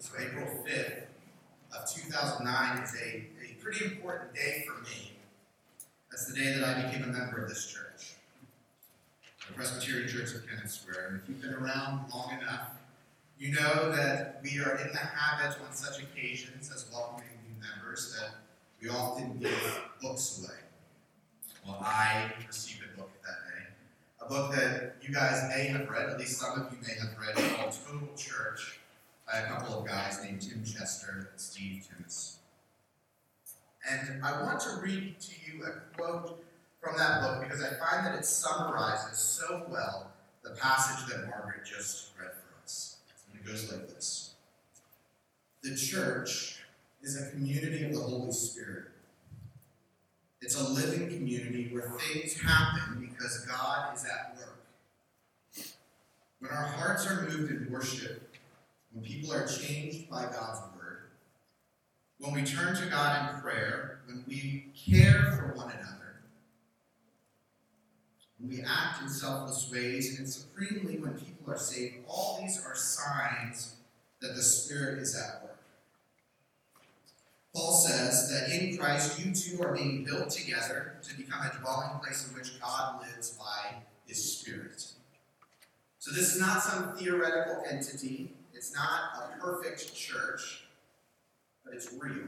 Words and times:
So 0.00 0.12
April 0.20 0.46
5th 0.64 1.02
of 1.76 1.92
2009 1.92 2.82
is 2.84 2.94
a, 2.94 3.26
a 3.44 3.60
pretty 3.60 3.84
important 3.84 4.32
day 4.32 4.64
for 4.64 4.80
me. 4.82 5.12
That's 6.08 6.26
the 6.26 6.34
day 6.38 6.54
that 6.54 6.62
I 6.62 6.82
became 6.82 7.02
a 7.02 7.12
member 7.12 7.42
of 7.42 7.48
this 7.48 7.66
church, 7.66 8.14
the 9.48 9.54
Presbyterian 9.54 10.08
Church 10.08 10.34
of 10.36 10.48
Kennett 10.48 10.70
Square. 10.70 11.08
And 11.08 11.20
if 11.20 11.28
you've 11.28 11.42
been 11.42 11.52
around 11.52 12.08
long 12.14 12.38
enough, 12.40 12.68
you 13.40 13.52
know 13.52 13.90
that 13.90 14.40
we 14.44 14.60
are 14.60 14.76
in 14.76 14.92
the 14.92 14.98
habit 14.98 15.58
on 15.66 15.74
such 15.74 16.00
occasions 16.00 16.70
as 16.72 16.86
welcoming 16.92 17.30
new 17.48 17.60
members 17.60 18.16
that 18.20 18.30
we 18.80 18.88
often 18.88 19.36
give 19.38 19.80
books 20.00 20.38
away. 20.44 20.58
Well, 21.66 21.78
I 21.82 22.30
received 22.46 22.84
a 22.84 22.96
book 22.96 23.10
that 23.24 23.52
day, 23.52 23.64
a 24.24 24.28
book 24.28 24.54
that 24.54 24.96
you 25.02 25.12
guys 25.12 25.42
may 25.48 25.64
have 25.66 25.88
read, 25.88 26.08
at 26.08 26.18
least 26.20 26.38
some 26.38 26.52
of 26.52 26.72
you 26.72 26.78
may 26.86 26.94
have 26.94 27.18
read, 27.18 27.56
called 27.56 27.76
Total 27.84 28.14
Church 28.16 28.77
by 29.30 29.40
a 29.40 29.46
couple 29.46 29.78
of 29.78 29.86
guys 29.86 30.22
named 30.24 30.40
Tim 30.40 30.64
Chester 30.64 31.28
and 31.30 31.40
Steve 31.40 31.86
Timmis. 31.86 32.36
And 33.90 34.24
I 34.24 34.42
want 34.42 34.60
to 34.60 34.80
read 34.82 35.16
to 35.20 35.32
you 35.46 35.64
a 35.64 35.96
quote 35.96 36.44
from 36.80 36.96
that 36.96 37.22
book 37.22 37.42
because 37.42 37.62
I 37.62 37.68
find 37.74 38.06
that 38.06 38.14
it 38.14 38.24
summarizes 38.24 39.18
so 39.18 39.66
well 39.68 40.10
the 40.42 40.50
passage 40.50 41.06
that 41.10 41.28
Margaret 41.28 41.64
just 41.64 42.10
read 42.18 42.30
for 42.32 42.62
us. 42.62 42.96
And 43.30 43.40
it 43.40 43.46
goes 43.46 43.70
like 43.70 43.88
this 43.88 44.34
The 45.62 45.76
church 45.76 46.62
is 47.02 47.20
a 47.20 47.30
community 47.30 47.84
of 47.84 47.94
the 47.94 48.00
Holy 48.00 48.32
Spirit. 48.32 48.86
It's 50.40 50.58
a 50.58 50.68
living 50.68 51.08
community 51.08 51.68
where 51.72 51.90
things 52.12 52.40
happen 52.40 53.00
because 53.00 53.40
God 53.40 53.94
is 53.94 54.04
at 54.04 54.36
work. 54.38 55.66
When 56.38 56.50
our 56.52 56.66
hearts 56.66 57.06
are 57.06 57.22
moved 57.22 57.50
in 57.50 57.70
worship, 57.70 58.27
when 58.92 59.04
people 59.04 59.32
are 59.32 59.46
changed 59.46 60.08
by 60.10 60.24
God's 60.24 60.60
word, 60.76 61.10
when 62.18 62.32
we 62.32 62.42
turn 62.42 62.74
to 62.76 62.86
God 62.86 63.34
in 63.34 63.40
prayer, 63.40 64.00
when 64.06 64.24
we 64.26 64.66
care 64.74 65.32
for 65.32 65.56
one 65.56 65.70
another, 65.70 66.20
when 68.38 68.50
we 68.50 68.62
act 68.62 69.02
in 69.02 69.08
selfless 69.08 69.70
ways, 69.70 70.18
and 70.18 70.28
supremely 70.28 70.98
when 70.98 71.14
people 71.14 71.52
are 71.52 71.58
saved, 71.58 71.96
all 72.08 72.38
these 72.40 72.62
are 72.64 72.74
signs 72.74 73.76
that 74.20 74.34
the 74.34 74.42
Spirit 74.42 74.98
is 74.98 75.16
at 75.16 75.42
work. 75.42 75.58
Paul 77.54 77.72
says 77.72 78.30
that 78.30 78.50
in 78.50 78.76
Christ 78.76 79.18
you 79.18 79.32
two 79.32 79.62
are 79.62 79.74
being 79.74 80.04
built 80.04 80.30
together 80.30 80.96
to 81.02 81.16
become 81.16 81.40
a 81.44 81.58
dwelling 81.60 81.98
place 82.02 82.28
in 82.28 82.34
which 82.34 82.60
God 82.60 83.02
lives 83.02 83.30
by 83.30 83.76
his 84.06 84.38
Spirit. 84.38 84.84
So 85.98 86.12
this 86.12 86.34
is 86.34 86.40
not 86.40 86.62
some 86.62 86.96
theoretical 86.96 87.64
entity 87.68 88.34
it's 88.58 88.74
not 88.74 89.12
a 89.14 89.40
perfect 89.40 89.94
church, 89.94 90.64
but 91.64 91.72
it's 91.74 91.92
real. 91.96 92.26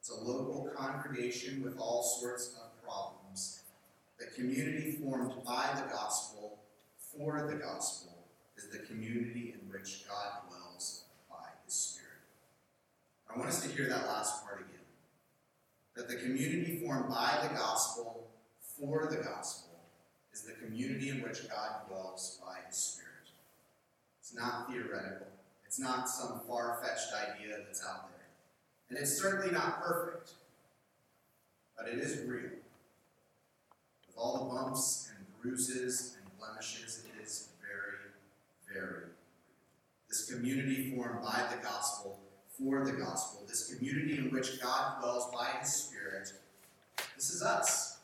It's 0.00 0.10
a 0.10 0.20
local 0.20 0.68
congregation 0.76 1.62
with 1.62 1.78
all 1.78 2.02
sorts 2.02 2.56
of 2.56 2.82
problems. 2.82 3.60
The 4.18 4.26
community 4.34 4.98
formed 5.00 5.32
by 5.46 5.70
the 5.76 5.88
gospel 5.92 6.58
for 7.16 7.46
the 7.48 7.54
gospel 7.54 8.26
is 8.56 8.68
the 8.70 8.80
community 8.80 9.54
in 9.54 9.70
which 9.70 10.08
God 10.08 10.48
dwells 10.48 11.04
by 11.30 11.46
his 11.64 11.74
Spirit. 11.74 12.10
I 13.32 13.38
want 13.38 13.48
us 13.48 13.62
to 13.62 13.68
hear 13.68 13.88
that 13.88 14.08
last 14.08 14.44
part 14.44 14.58
again. 14.58 14.86
That 15.94 16.08
the 16.08 16.16
community 16.16 16.80
formed 16.84 17.08
by 17.08 17.38
the 17.48 17.54
gospel 17.54 18.26
for 18.76 19.06
the 19.08 19.22
gospel 19.22 19.78
is 20.32 20.42
the 20.42 20.54
community 20.54 21.10
in 21.10 21.22
which 21.22 21.48
God 21.48 21.86
dwells 21.88 22.40
by 22.44 22.56
his 22.66 22.76
Spirit. 22.76 23.09
It's 24.30 24.38
not 24.38 24.70
theoretical. 24.70 25.26
It's 25.66 25.80
not 25.80 26.08
some 26.08 26.40
far 26.46 26.78
fetched 26.80 27.08
idea 27.12 27.56
that's 27.66 27.84
out 27.84 28.10
there. 28.10 28.26
And 28.88 28.96
it's 28.96 29.20
certainly 29.20 29.50
not 29.50 29.82
perfect, 29.82 30.34
but 31.76 31.88
it 31.88 31.98
is 31.98 32.28
real. 32.28 32.50
With 34.06 34.16
all 34.16 34.44
the 34.44 34.54
bumps 34.54 35.10
and 35.16 35.26
bruises 35.42 36.16
and 36.22 36.38
blemishes, 36.38 37.04
it 37.04 37.20
is 37.20 37.48
very, 37.60 38.12
very 38.72 38.98
real. 38.98 39.08
This 40.08 40.32
community 40.32 40.94
formed 40.94 41.22
by 41.24 41.48
the 41.50 41.60
gospel, 41.60 42.20
for 42.56 42.84
the 42.84 42.92
gospel, 42.92 43.44
this 43.48 43.74
community 43.74 44.16
in 44.16 44.30
which 44.30 44.62
God 44.62 45.00
dwells 45.00 45.28
by 45.32 45.58
his 45.60 45.72
Spirit, 45.72 46.32
this 47.16 47.30
is 47.30 47.42
us. 47.42 47.98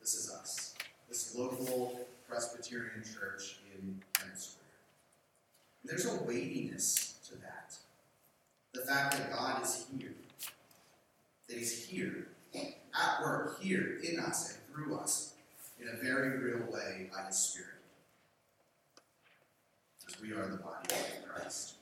This 0.00 0.14
is 0.14 0.28
us. 0.28 0.74
This 1.08 1.36
local 1.36 2.00
Presbyterian 2.28 3.04
church 3.04 3.60
in 3.72 4.02
Venezuela. 4.18 4.59
There's 5.84 6.06
a 6.06 6.22
weightiness 6.22 7.18
to 7.28 7.36
that. 7.36 7.74
The 8.72 8.82
fact 8.82 9.16
that 9.16 9.32
God 9.32 9.62
is 9.62 9.86
here, 9.96 10.14
that 11.48 11.58
He's 11.58 11.86
here, 11.86 12.28
at 12.54 13.22
work 13.22 13.60
here 13.60 13.98
in 14.02 14.18
us 14.18 14.54
and 14.54 14.74
through 14.74 14.96
us 14.96 15.34
in 15.80 15.88
a 15.88 15.96
very 16.02 16.38
real 16.38 16.70
way 16.70 17.08
by 17.12 17.26
His 17.26 17.36
Spirit. 17.36 17.68
As 20.06 20.20
we 20.20 20.32
are 20.32 20.46
the 20.48 20.56
body 20.56 20.88
of 20.90 21.28
Christ. 21.28 21.74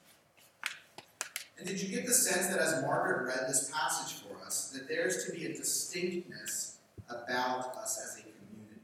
And 1.58 1.66
did 1.66 1.82
you 1.82 1.88
get 1.88 2.06
the 2.06 2.14
sense 2.14 2.46
that 2.48 2.60
as 2.60 2.82
Margaret 2.82 3.26
read 3.26 3.48
this 3.48 3.70
passage 3.74 4.20
for 4.20 4.44
us, 4.44 4.70
that 4.70 4.88
there's 4.88 5.24
to 5.24 5.32
be 5.32 5.46
a 5.46 5.48
distinctness 5.52 6.76
about 7.08 7.74
us 7.76 7.98
as 7.98 8.20
a 8.20 8.22
community? 8.22 8.80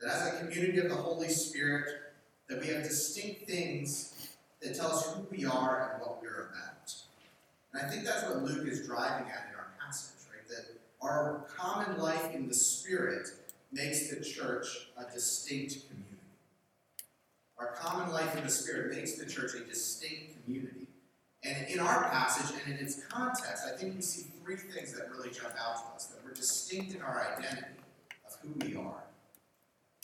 That 0.00 0.10
as 0.10 0.34
a 0.34 0.44
community 0.44 0.78
of 0.78 0.88
the 0.88 0.96
Holy 0.96 1.28
Spirit, 1.28 2.05
that 2.48 2.60
we 2.60 2.68
have 2.68 2.82
distinct 2.82 3.46
things 3.46 4.36
that 4.60 4.74
tell 4.74 4.88
us 4.88 5.12
who 5.12 5.26
we 5.30 5.44
are 5.44 5.92
and 5.92 6.02
what 6.02 6.22
we're 6.22 6.50
about. 6.50 6.94
And 7.72 7.84
I 7.84 7.88
think 7.88 8.04
that's 8.04 8.22
what 8.24 8.42
Luke 8.42 8.66
is 8.66 8.86
driving 8.86 9.26
at 9.28 9.48
in 9.50 9.58
our 9.58 9.68
passage, 9.84 10.24
right? 10.32 10.48
That 10.48 10.66
our 11.02 11.44
common 11.56 11.98
life 11.98 12.34
in 12.34 12.48
the 12.48 12.54
Spirit 12.54 13.28
makes 13.72 14.10
the 14.10 14.24
church 14.24 14.88
a 14.96 15.12
distinct 15.12 15.88
community. 15.88 16.06
Our 17.58 17.72
common 17.72 18.12
life 18.12 18.36
in 18.36 18.44
the 18.44 18.50
Spirit 18.50 18.94
makes 18.94 19.14
the 19.14 19.26
church 19.26 19.54
a 19.54 19.64
distinct 19.64 20.44
community. 20.44 20.86
And 21.42 21.68
in 21.68 21.78
our 21.78 22.08
passage 22.10 22.56
and 22.64 22.74
in 22.74 22.84
its 22.84 23.04
context, 23.04 23.64
I 23.72 23.76
think 23.76 23.94
we 23.94 24.02
see 24.02 24.26
three 24.42 24.56
things 24.56 24.92
that 24.94 25.10
really 25.10 25.30
jump 25.30 25.54
out 25.60 25.76
to 25.76 25.94
us 25.94 26.06
that 26.06 26.24
we're 26.24 26.34
distinct 26.34 26.94
in 26.94 27.02
our 27.02 27.34
identity 27.36 27.66
of 28.26 28.36
who 28.40 28.66
we 28.66 28.76
are. 28.76 29.05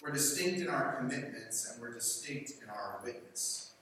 We're 0.02 0.10
distinct 0.10 0.60
in 0.60 0.68
our 0.68 0.96
commitments 0.96 1.70
and 1.70 1.80
we're 1.80 1.94
distinct 1.94 2.54
in 2.60 2.68
our 2.68 3.00
witness. 3.04 3.72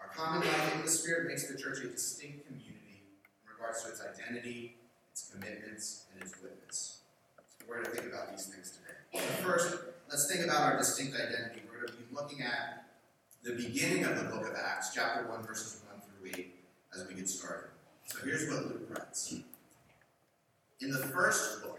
Our 0.00 0.08
common 0.08 0.48
life 0.48 0.74
in 0.76 0.82
the 0.82 0.88
Spirit 0.88 1.28
makes 1.28 1.46
the 1.46 1.58
church 1.58 1.84
a 1.84 1.88
distinct 1.88 2.46
community 2.46 3.02
in 3.44 3.52
regards 3.52 3.82
to 3.84 3.90
its 3.90 4.00
identity, 4.00 4.76
its 5.12 5.30
commitments, 5.30 6.04
and 6.12 6.22
its 6.22 6.40
witness. 6.42 7.00
So 7.58 7.66
we're 7.68 7.82
going 7.82 7.94
to 7.94 8.00
think 8.00 8.12
about 8.14 8.30
these 8.30 8.46
things 8.46 8.72
today. 8.72 9.26
first, 9.42 9.76
let's 10.08 10.32
think 10.32 10.44
about 10.44 10.62
our 10.62 10.78
distinct 10.78 11.14
identity. 11.14 11.62
We're 11.70 11.86
going 11.86 11.92
to 11.92 12.04
be 12.04 12.14
looking 12.14 12.40
at 12.40 12.86
the 13.42 13.52
beginning 13.52 14.04
of 14.04 14.16
the 14.16 14.24
book 14.24 14.48
of 14.48 14.54
Acts, 14.56 14.92
chapter 14.94 15.28
1, 15.28 15.46
verses 15.46 15.82
1 15.90 16.00
through 16.00 16.40
8, 16.40 16.54
as 16.94 17.06
we 17.06 17.14
get 17.14 17.28
started. 17.28 17.68
So 18.06 18.18
here's 18.24 18.48
what 18.48 18.64
Luke 18.66 18.86
writes. 18.88 19.34
In 20.80 20.90
the 20.90 20.98
first 20.98 21.62
book, 21.62 21.78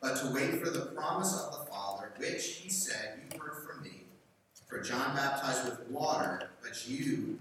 but 0.00 0.16
to 0.16 0.32
wait 0.32 0.62
for 0.62 0.70
the 0.70 0.86
promise 0.86 1.34
of 1.34 1.52
the 1.52 1.70
Father, 1.70 2.12
which 2.18 2.46
he 2.46 2.68
said, 2.68 3.20
You 3.32 3.40
heard 3.40 3.64
from 3.66 3.82
me. 3.82 4.04
For 4.66 4.80
John 4.80 5.16
baptized 5.16 5.64
with 5.64 5.88
water, 5.90 6.50
but 6.62 6.88
you, 6.88 7.38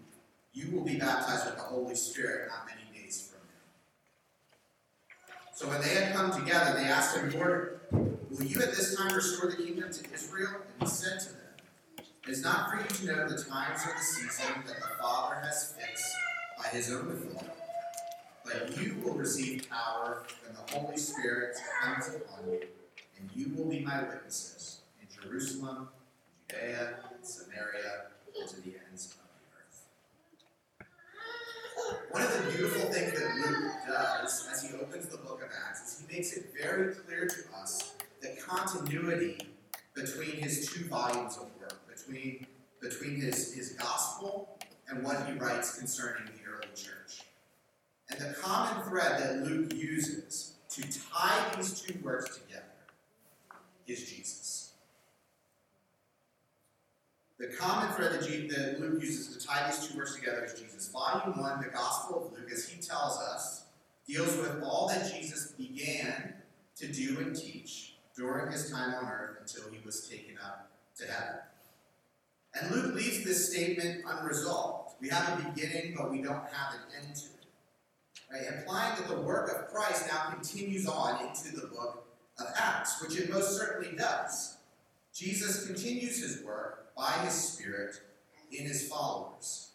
you 0.53 0.71
will 0.71 0.83
be 0.83 0.97
baptized 0.97 1.45
with 1.45 1.55
the 1.55 1.61
Holy 1.61 1.95
Spirit 1.95 2.49
not 2.49 2.65
many 2.65 3.03
days 3.03 3.31
from 3.31 3.41
now. 3.47 5.35
So 5.53 5.67
when 5.67 5.81
they 5.81 6.03
had 6.03 6.13
come 6.15 6.31
together, 6.31 6.79
they 6.79 6.85
asked 6.85 7.17
him, 7.17 7.29
Lord, 7.31 7.81
will 7.91 8.45
you 8.45 8.61
at 8.61 8.71
this 8.71 8.95
time 8.95 9.13
restore 9.13 9.51
the 9.51 9.57
kingdom 9.57 9.91
to 9.91 10.13
Israel? 10.13 10.49
And 10.79 10.87
he 10.89 10.95
said 10.95 11.19
to 11.19 11.25
them, 11.29 12.05
It 12.25 12.29
is 12.29 12.43
not 12.43 12.71
for 12.71 12.77
you 12.77 12.87
to 12.87 13.05
know 13.05 13.27
the 13.29 13.43
times 13.43 13.81
or 13.85 13.93
the 13.95 14.03
season 14.03 14.63
that 14.65 14.77
the 14.77 14.89
Father 15.01 15.35
has 15.41 15.75
fixed 15.77 16.15
by 16.57 16.67
his 16.69 16.91
own 16.91 17.11
authority 17.11 17.58
but 18.51 18.77
you 18.81 18.95
will 19.03 19.13
receive 19.13 19.69
power 19.69 20.23
when 20.43 20.53
the 20.55 20.73
Holy 20.73 20.97
Spirit 20.97 21.57
comes 21.81 22.07
upon 22.07 22.51
you, 22.51 22.61
and 23.17 23.29
you 23.35 23.53
will 23.55 23.69
be 23.69 23.79
my 23.81 24.01
witnesses 24.03 24.81
in 25.01 25.07
Jerusalem, 25.21 25.89
Judea, 26.49 26.95
and 27.13 27.25
Samaria, 27.25 28.05
and 28.39 28.49
to 28.49 28.61
the 28.61 28.73
ends 28.89 29.15
of 29.15 29.19
the 29.35 30.87
earth. 30.87 31.05
One 32.11 32.21
of 32.23 32.33
the 32.33 32.51
beautiful 32.51 32.91
things 32.91 33.13
that 33.13 33.35
Luke 33.35 33.73
does 33.87 34.49
as 34.51 34.63
he 34.63 34.75
opens 34.77 35.07
the 35.07 35.17
book 35.17 35.41
of 35.43 35.49
Acts 35.67 35.93
is 35.93 36.05
he 36.07 36.15
makes 36.15 36.33
it 36.33 36.53
very 36.59 36.95
clear 36.95 37.27
to 37.27 37.59
us 37.59 37.93
the 38.21 38.35
continuity 38.41 39.37
between 39.93 40.37
his 40.37 40.69
two 40.69 40.85
volumes 40.85 41.37
of 41.37 41.49
work, 41.59 41.79
between, 41.87 42.45
between 42.81 43.15
his, 43.21 43.53
his 43.53 43.71
gospel 43.71 44.57
and 44.89 45.03
what 45.03 45.27
he 45.27 45.33
writes 45.33 45.77
concerning 45.77 46.25
the 46.25 46.51
early 46.51 46.67
church. 46.75 47.21
And 48.09 48.19
the 48.19 48.33
common 48.33 48.83
thread 48.83 49.21
that 49.21 49.47
Luke 49.47 49.73
uses 49.73 50.53
to 50.69 50.81
tie 51.11 51.51
these 51.55 51.81
two 51.81 51.97
works 52.03 52.37
together 52.37 52.63
is 53.87 54.09
Jesus. 54.09 54.59
The 57.39 57.47
common 57.47 57.93
thread 57.93 58.11
that, 58.11 58.79
Luke 58.79 59.01
uses 59.01 59.35
to 59.35 59.47
tie 59.47 59.69
these 59.69 59.87
two 59.87 59.97
works 59.97 60.15
together 60.15 60.43
is 60.43 60.59
Jesus. 60.59 60.89
Volume 60.89 61.39
1, 61.39 61.61
the 61.61 61.69
Gospel 61.69 62.25
of 62.25 62.31
Luke, 62.33 62.49
as 62.51 62.67
he 62.67 62.81
tells 62.81 63.17
us, 63.17 63.63
deals 64.05 64.35
with 64.37 64.61
all 64.61 64.89
that 64.89 65.09
Jesus 65.13 65.53
began 65.53 66.33
to 66.75 66.87
do 66.91 67.17
and 67.19 67.35
teach 67.35 67.95
during 68.15 68.51
his 68.51 68.69
time 68.69 68.93
on 68.93 69.05
earth 69.09 69.37
until 69.39 69.71
he 69.71 69.79
was 69.85 70.07
taken 70.09 70.35
up 70.43 70.69
to 70.97 71.05
heaven. 71.05 71.39
And 72.55 72.71
Luke 72.71 72.95
leaves 72.95 73.23
this 73.23 73.51
statement 73.53 74.03
unresolved. 74.05 74.95
We 74.99 75.07
have 75.09 75.39
a 75.39 75.49
beginning, 75.49 75.95
but 75.97 76.11
we 76.11 76.21
don't 76.21 76.43
have 76.51 76.73
an 76.73 77.05
end 77.05 77.15
to 77.15 77.25
it. 77.25 77.38
Right? 78.31 78.43
Implying 78.59 78.95
that 78.97 79.07
the 79.07 79.21
work 79.21 79.49
of 79.49 79.67
Christ 79.67 80.07
now 80.07 80.31
continues 80.31 80.87
on 80.87 81.25
into 81.25 81.55
the 81.55 81.67
book 81.67 82.05
of 82.39 82.47
Acts, 82.55 83.01
which 83.01 83.19
it 83.19 83.31
most 83.31 83.57
certainly 83.57 83.95
does. 83.97 84.57
Jesus 85.13 85.65
continues 85.65 86.21
his 86.21 86.43
work 86.43 86.95
by 86.95 87.11
his 87.23 87.33
Spirit 87.33 87.95
in 88.51 88.65
his 88.65 88.87
followers. 88.87 89.71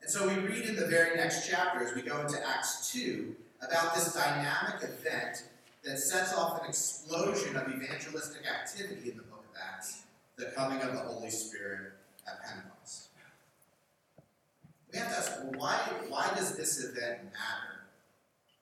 And 0.00 0.10
so 0.10 0.26
we 0.26 0.34
read 0.34 0.64
in 0.64 0.76
the 0.76 0.86
very 0.86 1.16
next 1.16 1.48
chapter, 1.48 1.84
as 1.84 1.94
we 1.94 2.02
go 2.02 2.20
into 2.20 2.38
Acts 2.48 2.92
2, 2.92 3.34
about 3.60 3.94
this 3.94 4.14
dynamic 4.14 4.82
event 4.82 5.44
that 5.84 5.98
sets 5.98 6.34
off 6.34 6.62
an 6.62 6.68
explosion 6.68 7.56
of 7.56 7.68
evangelistic 7.68 8.42
activity 8.46 9.10
in 9.10 9.16
the 9.16 9.22
book 9.24 9.44
of 9.50 9.60
Acts, 9.74 10.02
the 10.36 10.46
coming 10.56 10.80
of 10.80 10.92
the 10.92 11.00
Holy 11.00 11.30
Spirit 11.30 11.92
at 12.26 12.42
Pentecost. 12.42 12.79
We 14.92 14.98
have 14.98 15.08
to 15.08 15.16
ask, 15.16 15.32
well, 15.42 15.52
why, 15.56 15.78
why 16.08 16.30
does 16.34 16.56
this 16.56 16.84
event 16.84 17.24
matter? 17.24 17.70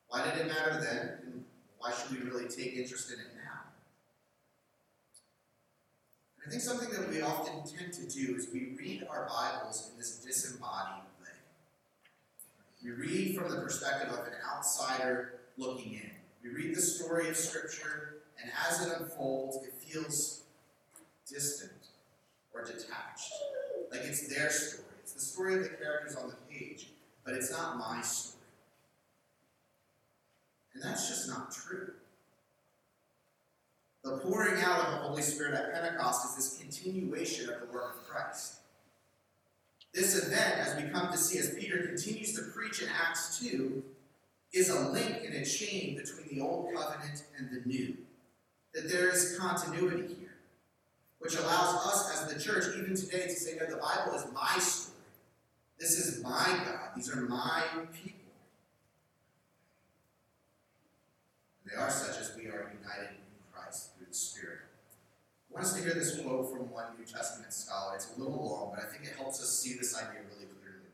Why 0.09 0.25
did 0.25 0.41
it 0.41 0.47
matter 0.47 0.81
then? 0.81 1.19
And 1.25 1.45
why 1.79 1.93
should 1.93 2.11
we 2.13 2.29
really 2.29 2.49
take 2.49 2.75
interest 2.75 3.11
in 3.13 3.19
it 3.21 3.35
now? 3.37 3.61
And 6.37 6.47
I 6.47 6.51
think 6.51 6.63
something 6.63 6.91
that 6.91 7.09
we 7.09 7.23
often 7.23 7.55
tend 7.65 7.93
to 7.95 8.09
do 8.09 8.35
is 8.37 8.49
we 8.53 8.75
read 8.79 9.07
our 9.11 9.27
Bibles 9.29 9.91
in 9.91 9.99
this 9.99 10.17
disembodied 10.17 11.05
way. 11.23 11.29
We 12.85 12.91
read 12.91 13.37
from 13.37 13.51
the 13.51 13.61
perspective 13.61 14.13
of 14.13 14.27
an 14.27 14.35
outsider 14.55 15.41
looking 15.57 15.95
in. 15.95 16.11
We 16.43 16.51
read 16.51 16.77
the 16.77 16.81
story 16.81 17.29
of 17.29 17.37
Scripture, 17.37 18.19
and 18.41 18.51
as 18.69 18.87
it 18.87 18.93
unfolds, 19.01 19.65
it 19.67 19.73
feels 19.75 20.43
distant 21.29 21.73
or 22.55 22.65
detached. 22.65 23.33
Like 23.91 24.03
it's 24.03 24.35
their 24.35 24.51
story. 24.51 24.88
Story 25.39 25.55
of 25.55 25.63
the 25.63 25.69
characters 25.69 26.17
on 26.17 26.31
the 26.31 26.35
page, 26.53 26.89
but 27.25 27.33
it's 27.33 27.53
not 27.53 27.79
my 27.79 28.01
story. 28.01 28.43
And 30.75 30.83
that's 30.83 31.09
just 31.09 31.29
not 31.29 31.53
true. 31.53 31.93
The 34.03 34.17
pouring 34.17 34.61
out 34.61 34.81
of 34.81 34.91
the 34.91 34.97
Holy 34.97 35.23
Spirit 35.23 35.55
at 35.55 35.73
Pentecost 35.73 36.29
is 36.31 36.35
this 36.35 36.59
continuation 36.59 37.51
of 37.51 37.61
the 37.61 37.67
work 37.73 37.99
of 38.01 38.09
Christ. 38.09 38.55
This 39.95 40.27
event, 40.27 40.59
as 40.59 40.75
we 40.75 40.91
come 40.91 41.13
to 41.13 41.17
see 41.17 41.39
as 41.39 41.55
Peter 41.55 41.87
continues 41.87 42.33
to 42.33 42.43
preach 42.53 42.83
in 42.83 42.89
Acts 42.89 43.39
2, 43.39 43.81
is 44.53 44.71
a 44.71 44.89
link 44.89 45.19
and 45.25 45.37
a 45.37 45.45
chain 45.45 45.97
between 45.97 46.37
the 46.37 46.45
Old 46.45 46.75
Covenant 46.75 47.23
and 47.39 47.49
the 47.49 47.65
New. 47.65 47.97
That 48.75 48.91
there 48.91 49.09
is 49.09 49.39
continuity 49.39 50.17
here, 50.19 50.35
which 51.21 51.37
allows 51.37 51.87
us 51.87 52.23
as 52.25 52.35
the 52.35 52.41
church, 52.41 52.65
even 52.77 52.97
today, 52.97 53.29
to 53.29 53.35
say, 53.35 53.57
no, 53.61 53.67
the 53.71 53.77
Bible 53.77 54.15
is 54.17 54.25
my 54.35 54.59
story. 54.59 54.88
This 55.79 55.99
is 55.99 56.23
my 56.23 56.61
God. 56.65 56.91
These 56.97 57.15
are 57.15 57.21
my 57.21 57.63
people. 57.93 58.19
They 61.65 61.77
are 61.77 61.91
such 61.91 62.21
as 62.21 62.35
we 62.37 62.47
are 62.47 62.73
united 62.83 63.11
in 63.11 63.53
Christ 63.53 63.97
through 63.97 64.07
the 64.09 64.15
Spirit. 64.15 64.59
I 65.51 65.55
want 65.55 65.67
us 65.67 65.75
to 65.75 65.83
hear 65.83 65.95
this 65.95 66.21
quote 66.21 66.51
from 66.51 66.71
one 66.71 66.87
New 66.99 67.05
Testament 67.05 67.53
scholar. 67.53 67.95
It's 67.95 68.17
a 68.17 68.21
little 68.21 68.49
long, 68.49 68.73
but 68.75 68.85
I 68.85 68.89
think 68.89 69.05
it 69.05 69.17
helps 69.17 69.41
us 69.41 69.59
see 69.59 69.75
this 69.75 69.97
idea 69.97 70.21
really 70.35 70.47
clearly. 70.47 70.89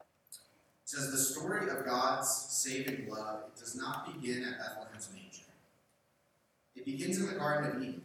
It 0.00 0.88
says, 0.88 1.10
The 1.10 1.18
story 1.18 1.68
of 1.68 1.84
God's 1.84 2.28
saving 2.28 3.08
love 3.08 3.40
it 3.48 3.58
does 3.58 3.76
not 3.76 4.14
begin 4.14 4.44
at 4.44 4.58
Bethlehem's 4.58 5.10
manger. 5.12 5.48
It 6.76 6.84
begins 6.84 7.18
in 7.18 7.26
the 7.26 7.34
Garden 7.34 7.76
of 7.76 7.82
Eden, 7.82 8.04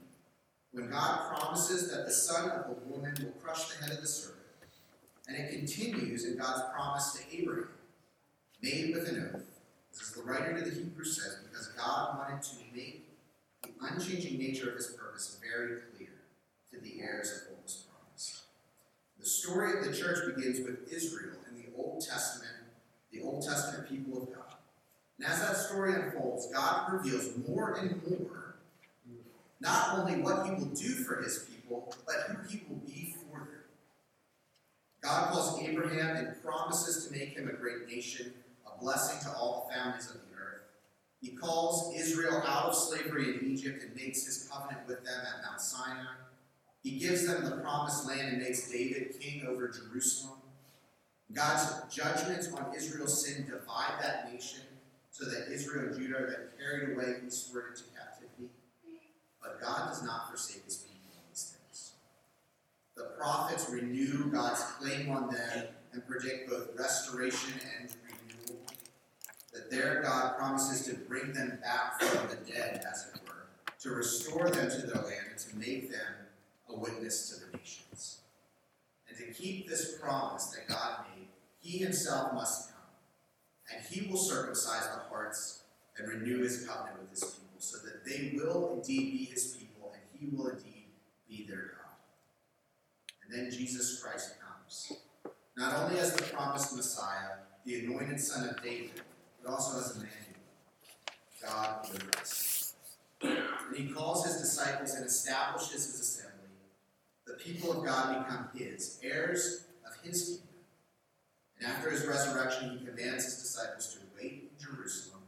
when 0.71 0.89
God 0.89 1.38
promises 1.38 1.91
that 1.91 2.06
the 2.06 2.11
son 2.11 2.49
of 2.49 2.65
a 2.69 2.89
woman 2.89 3.15
will 3.19 3.31
crush 3.41 3.69
the 3.69 3.83
head 3.83 3.94
of 3.94 4.01
the 4.01 4.07
serpent. 4.07 4.43
And 5.27 5.37
it 5.37 5.51
continues 5.51 6.25
in 6.25 6.37
God's 6.37 6.63
promise 6.73 7.13
to 7.13 7.37
Abraham, 7.37 7.69
made 8.61 8.93
with 8.93 9.07
an 9.07 9.31
oath 9.33 9.41
as 10.01 10.11
the 10.11 10.23
writer 10.23 10.57
to 10.57 10.69
the 10.69 10.75
Hebrews 10.75 11.21
says, 11.21 11.37
because 11.43 11.67
God 11.69 12.17
wanted 12.17 12.41
to 12.41 12.55
make 12.75 13.07
the 13.61 13.69
unchanging 13.81 14.37
nature 14.37 14.69
of 14.69 14.75
his 14.75 14.87
purpose 14.87 15.39
very 15.41 15.81
clear 15.95 16.09
to 16.71 16.79
the 16.79 17.01
heirs 17.01 17.31
of 17.31 17.51
what 17.51 17.63
was 17.63 17.85
promised. 17.89 18.41
The 19.19 19.25
story 19.25 19.77
of 19.77 19.85
the 19.85 19.93
church 19.93 20.35
begins 20.35 20.59
with 20.59 20.91
Israel 20.91 21.37
in 21.49 21.57
the 21.57 21.69
Old 21.77 22.05
Testament, 22.05 22.51
the 23.11 23.21
Old 23.21 23.45
Testament 23.45 23.89
people 23.89 24.23
of 24.23 24.33
God. 24.33 24.55
And 25.19 25.27
as 25.27 25.39
that 25.39 25.55
story 25.55 25.93
unfolds, 25.93 26.47
God 26.51 26.91
reveals 26.91 27.29
more 27.47 27.75
and 27.75 28.01
more 28.09 28.55
not 29.61 29.99
only 29.99 30.21
what 30.21 30.45
he 30.45 30.51
will 30.51 30.73
do 30.73 30.89
for 30.89 31.21
his 31.21 31.45
people, 31.49 31.95
but 32.05 32.15
who 32.27 32.47
he 32.49 32.63
will 32.67 32.81
be. 32.85 33.12
God 35.03 35.31
calls 35.31 35.61
Abraham 35.61 36.15
and 36.15 36.44
promises 36.44 37.05
to 37.05 37.11
make 37.11 37.38
him 37.38 37.50
a 37.50 37.53
great 37.53 37.88
nation 37.88 38.33
a 38.65 38.81
blessing 38.81 39.19
to 39.23 39.38
all 39.38 39.67
the 39.67 39.75
families 39.75 40.09
of 40.09 40.13
the 40.13 40.38
earth. 40.38 40.61
He 41.21 41.31
calls 41.31 41.94
Israel 41.94 42.41
out 42.45 42.67
of 42.67 42.75
slavery 42.75 43.38
in 43.38 43.51
Egypt 43.51 43.83
and 43.83 43.95
makes 43.95 44.25
his 44.25 44.50
covenant 44.50 44.88
with 44.88 45.03
them 45.03 45.19
at 45.19 45.44
Mount 45.44 45.59
Sinai. 45.59 46.15
He 46.81 47.00
gives 47.00 47.27
them 47.27 47.44
the 47.44 47.57
promised 47.57 48.07
land 48.07 48.29
and 48.29 48.41
makes 48.41 48.71
David 48.71 49.19
king 49.19 49.45
over 49.45 49.69
Jerusalem. 49.69 50.39
God's 51.33 51.94
judgments 51.94 52.51
on 52.53 52.73
Israel's 52.75 53.25
sin 53.25 53.45
divide 53.45 54.01
that 54.01 54.31
nation 54.31 54.61
so 55.11 55.25
that 55.25 55.51
Israel 55.51 55.87
and 55.87 55.99
Judah 55.99 56.18
are 56.18 56.28
then 56.28 56.47
carried 56.57 56.95
away 56.95 57.16
eastward 57.25 57.71
into 57.71 57.83
captivity. 57.95 58.49
But 59.42 59.61
God 59.61 59.89
does 59.89 60.04
not 60.04 60.30
forsake 60.30 60.63
his 60.66 60.78
people. 60.78 60.93
The 62.95 63.04
prophets 63.18 63.69
renew 63.69 64.30
God's 64.31 64.62
claim 64.80 65.09
on 65.12 65.30
them 65.31 65.68
and 65.94 66.07
predict 66.07 66.50
both 66.50 66.69
restoration 66.78 67.54
and 67.80 67.90
renewal. 68.06 68.62
that 69.54 69.69
there 69.69 70.02
God 70.02 70.35
promises 70.38 70.85
to 70.88 70.95
bring 70.95 71.31
them 71.33 71.59
back 71.62 72.02
from 72.02 72.28
the 72.30 72.52
dead, 72.52 72.83
as 72.90 73.12
it 73.14 73.21
were, 73.28 73.45
to 73.81 73.90
restore 73.92 74.50
them 74.50 74.69
to 74.69 74.88
their 74.88 75.04
land 75.04 75.28
and 75.30 75.40
to 75.40 75.56
make 75.57 75.92
them 75.92 76.14
a 76.69 76.76
witness 76.78 77.30
to 77.30 77.45
the 77.45 77.57
nations. 77.57 78.19
And 79.07 79.18
to 79.18 79.26
keep 79.33 79.69
this 79.69 79.97
promise 80.00 80.47
that 80.47 80.68
God 80.68 81.06
made, 81.16 81.28
he 81.62 81.78
himself 81.78 82.33
must 82.33 82.69
come, 82.71 82.81
and 83.73 83.85
he 83.85 84.09
will 84.09 84.18
circumcise 84.18 84.88
the 84.88 85.02
hearts 85.09 85.64
and 85.97 86.07
renew 86.07 86.42
his 86.42 86.66
covenant 86.66 87.02
with 87.02 87.12
his 87.12 87.23
people, 87.23 87.59
so 87.59 87.78
that 87.85 88.04
they 88.06 88.33
will 88.35 88.73
indeed 88.73 89.12
be 89.12 89.26
his 89.26 89.56
people, 89.56 89.94
and 89.94 90.02
he 90.19 90.35
will 90.35 90.47
indeed 90.47 90.88
be 91.30 91.45
their 91.47 91.73
God. 91.78 91.82
Then 93.33 93.49
Jesus 93.49 93.99
Christ 93.99 94.35
comes, 94.40 94.94
not 95.57 95.73
only 95.81 95.99
as 95.99 96.13
the 96.13 96.21
promised 96.21 96.75
Messiah, 96.75 97.37
the 97.66 97.80
anointed 97.80 98.19
son 98.19 98.47
of 98.47 98.61
David, 98.61 99.02
but 99.42 99.52
also 99.52 99.80
as 99.80 99.95
Emmanuel, 99.95 100.13
God 101.42 101.90
with 101.92 102.16
us. 102.16 102.75
And 103.21 103.75
he 103.75 103.92
calls 103.92 104.23
his 104.23 104.40
disciples 104.40 104.94
and 104.94 105.04
establishes 105.04 105.85
his 105.85 105.99
assembly. 105.99 106.52
The 107.25 107.33
people 107.33 107.71
of 107.71 107.83
God 107.83 108.23
become 108.23 108.49
his, 108.54 108.99
heirs 109.02 109.66
of 109.83 109.99
his 110.07 110.28
kingdom. 110.28 110.47
And 111.59 111.71
after 111.71 111.90
his 111.90 112.06
resurrection, 112.06 112.78
he 112.78 112.85
commands 112.85 113.25
his 113.25 113.42
disciples 113.42 113.95
to 113.95 113.99
wait 114.16 114.52
in 114.52 114.63
Jerusalem 114.63 115.21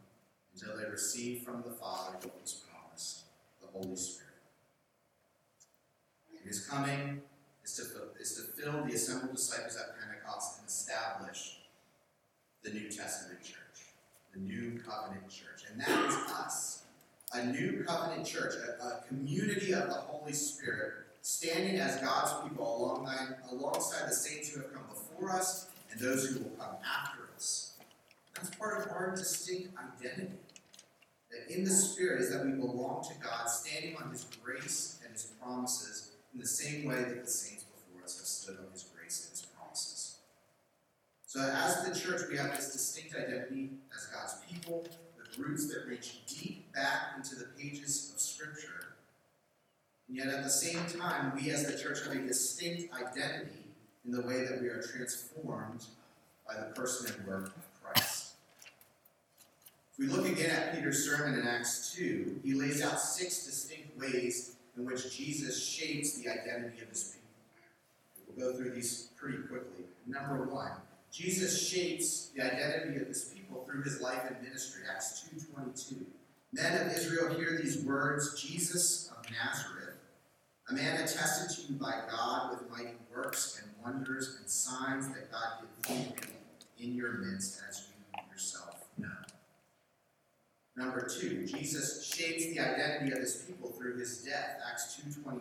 until 0.53 0.77
they 0.77 0.87
receive 0.91 1.41
from 1.41 1.63
the 1.63 1.71
Father 1.71 2.17
what 2.21 2.39
was 2.39 2.61
promised, 2.69 3.23
the 3.61 3.67
Holy 3.67 3.95
Spirit. 3.95 4.29
And 6.37 6.47
his 6.47 6.67
coming 6.67 7.23
is 7.65 7.73
to, 7.77 8.21
is 8.21 8.35
to 8.35 8.41
fill 8.61 8.83
the 8.83 8.93
assembled 8.93 9.35
disciples 9.35 9.75
at 9.75 9.99
Pentecost 9.99 10.59
and 10.59 10.67
establish 10.67 11.57
the 12.63 12.71
New 12.71 12.89
Testament 12.89 13.43
church 13.43 13.65
the 14.35 14.41
New 14.41 14.79
Covenant 14.85 15.29
Church. 15.29 15.63
And 15.71 15.79
that 15.81 16.07
is 16.07 16.15
us. 16.31 16.83
A 17.33 17.45
new 17.47 17.83
covenant 17.85 18.25
church, 18.25 18.53
a, 18.53 18.83
a 18.83 19.03
community 19.07 19.73
of 19.73 19.87
the 19.87 19.93
Holy 19.93 20.31
Spirit, 20.31 20.93
standing 21.21 21.79
as 21.79 21.99
God's 22.01 22.31
people 22.43 22.77
alongside, 22.77 23.35
alongside 23.51 24.09
the 24.09 24.13
saints 24.13 24.49
who 24.49 24.61
have 24.61 24.73
come 24.73 24.83
before 24.89 25.31
us 25.31 25.67
and 25.91 25.99
those 25.99 26.27
who 26.27 26.39
will 26.39 26.51
come 26.51 26.75
after 26.85 27.23
us. 27.35 27.77
That's 28.35 28.53
part 28.55 28.81
of 28.81 28.91
our 28.91 29.15
distinct 29.15 29.69
identity. 29.77 30.37
That 31.31 31.53
in 31.53 31.63
the 31.63 31.71
Spirit 31.71 32.21
is 32.21 32.31
that 32.31 32.45
we 32.45 32.51
belong 32.51 33.03
to 33.03 33.25
God, 33.25 33.49
standing 33.49 33.95
on 33.97 34.11
His 34.11 34.25
grace 34.43 34.99
and 35.03 35.11
His 35.13 35.23
promises 35.41 36.11
in 36.35 36.41
the 36.41 36.47
same 36.47 36.85
way 36.85 36.95
that 36.95 37.23
the 37.23 37.31
saints 37.31 37.63
before 37.63 38.03
us 38.03 38.17
have 38.17 38.27
stood 38.27 38.57
on 38.57 38.71
His 38.73 38.83
grace 38.83 39.23
and 39.23 39.31
His 39.31 39.45
promises. 39.45 40.17
So, 41.25 41.39
as 41.39 41.87
the 41.87 41.97
church, 41.97 42.23
we 42.29 42.37
have 42.37 42.55
this 42.55 42.73
distinct 42.73 43.15
identity 43.15 43.71
as 43.95 44.05
God's 44.07 44.35
people, 44.49 44.85
with 45.17 45.39
roots 45.39 45.67
that 45.73 45.87
reach 45.87 46.25
deep 46.27 46.73
back 46.73 47.13
into 47.15 47.35
the 47.35 47.45
pages 47.57 48.11
of 48.13 48.19
Scripture. 48.19 48.95
And 50.07 50.17
yet, 50.17 50.27
at 50.27 50.43
the 50.43 50.49
same 50.49 50.85
time, 50.99 51.33
we 51.35 51.49
as 51.51 51.65
the 51.65 51.81
church 51.81 52.03
have 52.05 52.15
a 52.15 52.27
distinct 52.27 52.93
identity 52.93 53.63
in 54.05 54.11
the 54.11 54.21
way 54.21 54.43
that 54.45 54.61
we 54.61 54.67
are 54.67 54.81
transformed 54.81 55.85
by 56.47 56.55
the 56.55 56.73
person 56.75 57.13
and 57.15 57.27
work 57.27 57.47
of 57.47 57.81
Christ. 57.81 58.33
If 59.93 59.99
we 59.99 60.07
look 60.07 60.27
again 60.27 60.51
at 60.51 60.75
Peter's 60.75 61.09
sermon 61.09 61.39
in 61.39 61.47
Acts 61.47 61.95
2, 61.95 62.41
he 62.43 62.53
lays 62.53 62.83
out 62.83 62.99
six 62.99 63.45
distinct 63.45 63.97
ways 63.97 64.54
in 64.77 64.85
which 64.85 65.15
Jesus 65.15 65.67
shapes 65.67 66.17
the 66.17 66.29
identity 66.29 66.81
of 66.81 66.89
his 66.89 67.15
people. 67.15 68.35
We'll 68.35 68.51
go 68.51 68.57
through 68.57 68.71
these 68.71 69.09
pretty 69.15 69.39
quickly. 69.39 69.85
Number 70.07 70.43
one, 70.43 70.71
Jesus 71.11 71.67
shapes 71.67 72.31
the 72.35 72.41
identity 72.41 72.99
of 73.01 73.07
his 73.07 73.25
people 73.33 73.63
through 73.65 73.83
his 73.83 74.01
life 74.01 74.23
and 74.27 74.41
ministry. 74.41 74.81
Acts 74.91 75.27
2.22. 75.33 76.03
Men 76.51 76.85
of 76.85 76.93
Israel, 76.93 77.33
hear 77.33 77.59
these 77.61 77.83
words, 77.83 78.41
Jesus 78.41 79.09
of 79.17 79.25
Nazareth, 79.31 79.95
a 80.69 80.73
man 80.73 81.01
attested 81.01 81.55
to 81.57 81.73
you 81.73 81.79
by 81.79 82.01
God 82.09 82.51
with 82.51 82.69
mighty 82.69 82.95
works 83.13 83.61
and 83.61 83.71
wonders 83.83 84.37
and 84.39 84.49
signs 84.49 85.07
that 85.09 85.31
God 85.31 85.67
did 85.87 86.15
through 86.17 86.27
in 86.79 86.93
your 86.93 87.13
midst, 87.13 87.61
as. 87.69 87.84
Number 90.77 91.07
two, 91.07 91.45
Jesus 91.45 92.05
shapes 92.05 92.47
the 92.47 92.59
identity 92.59 93.13
of 93.13 93.19
his 93.19 93.43
people 93.47 93.69
through 93.71 93.97
his 93.97 94.23
death, 94.23 94.59
Acts 94.69 94.99
2.23. 95.01 95.39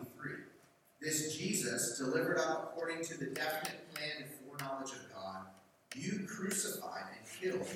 This 1.01 1.35
Jesus, 1.35 1.97
delivered 1.97 2.37
up 2.37 2.71
according 2.71 3.03
to 3.03 3.19
the 3.19 3.25
definite 3.25 3.93
plan 3.93 4.11
and 4.21 4.27
foreknowledge 4.47 4.91
of 4.91 5.13
God, 5.13 5.47
you 5.93 6.25
crucified 6.25 7.03
and 7.17 7.41
killed 7.41 7.67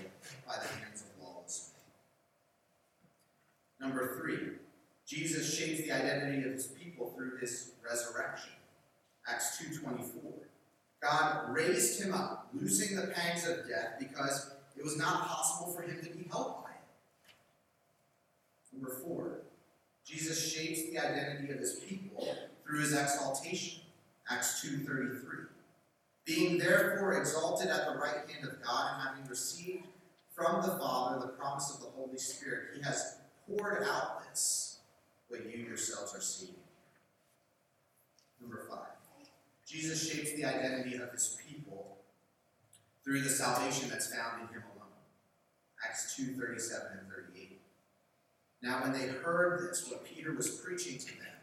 by 0.47 0.55
the 0.55 0.67
hands 0.79 1.03
of 1.03 1.21
lawless 1.21 1.71
men. 3.79 3.89
Number 3.89 4.21
three, 4.21 4.51
Jesus 5.05 5.53
shapes 5.53 5.81
the 5.81 5.91
identity 5.91 6.47
of 6.47 6.53
his 6.53 6.67
people 6.67 7.13
through 7.15 7.37
his 7.39 7.71
resurrection, 7.83 8.53
Acts 9.27 9.61
2.24. 9.61 10.31
God 11.01 11.53
raised 11.53 12.01
him 12.01 12.13
up, 12.13 12.49
loosing 12.53 12.95
the 12.95 13.07
pangs 13.07 13.45
of 13.47 13.67
death, 13.67 13.95
because 13.99 14.51
it 14.77 14.83
was 14.83 14.97
not 14.97 15.27
possible 15.27 15.73
for 15.73 15.81
him 15.81 15.99
to 16.01 16.09
be 16.09 16.25
held 16.29 16.63
Number 18.79 18.95
four, 18.95 19.41
Jesus 20.05 20.53
shapes 20.53 20.89
the 20.89 20.99
identity 20.99 21.51
of 21.51 21.59
his 21.59 21.81
people 21.87 22.35
through 22.65 22.79
his 22.79 22.93
exaltation. 22.93 23.81
Acts 24.29 24.65
2.33. 24.65 25.47
Being 26.25 26.57
therefore 26.57 27.19
exalted 27.19 27.69
at 27.69 27.87
the 27.87 27.97
right 27.97 28.29
hand 28.29 28.47
of 28.47 28.61
God 28.63 28.91
and 28.93 29.09
having 29.09 29.29
received 29.29 29.87
from 30.33 30.61
the 30.61 30.77
Father 30.77 31.19
the 31.19 31.33
promise 31.33 31.73
of 31.75 31.81
the 31.81 31.89
Holy 31.89 32.17
Spirit, 32.17 32.75
he 32.75 32.81
has 32.83 33.17
poured 33.47 33.83
out 33.83 34.29
this, 34.29 34.79
what 35.27 35.41
you 35.45 35.63
yourselves 35.63 36.15
are 36.15 36.21
seeing. 36.21 36.53
Number 38.39 38.65
five, 38.69 38.87
Jesus 39.67 40.09
shapes 40.09 40.33
the 40.35 40.45
identity 40.45 40.95
of 40.95 41.11
his 41.11 41.37
people 41.45 41.97
through 43.03 43.21
the 43.21 43.29
salvation 43.29 43.89
that's 43.89 44.13
found 44.13 44.41
in 44.41 44.47
him 44.47 44.63
alone. 44.75 44.93
Acts 45.83 46.15
2.37 46.17 46.99
and 46.99 47.09
38. 47.09 47.38
Now, 48.61 48.81
when 48.83 48.91
they 48.91 49.07
heard 49.07 49.69
this, 49.69 49.87
what 49.89 50.03
Peter 50.05 50.33
was 50.33 50.59
preaching 50.59 50.99
to 50.99 51.05
them, 51.05 51.39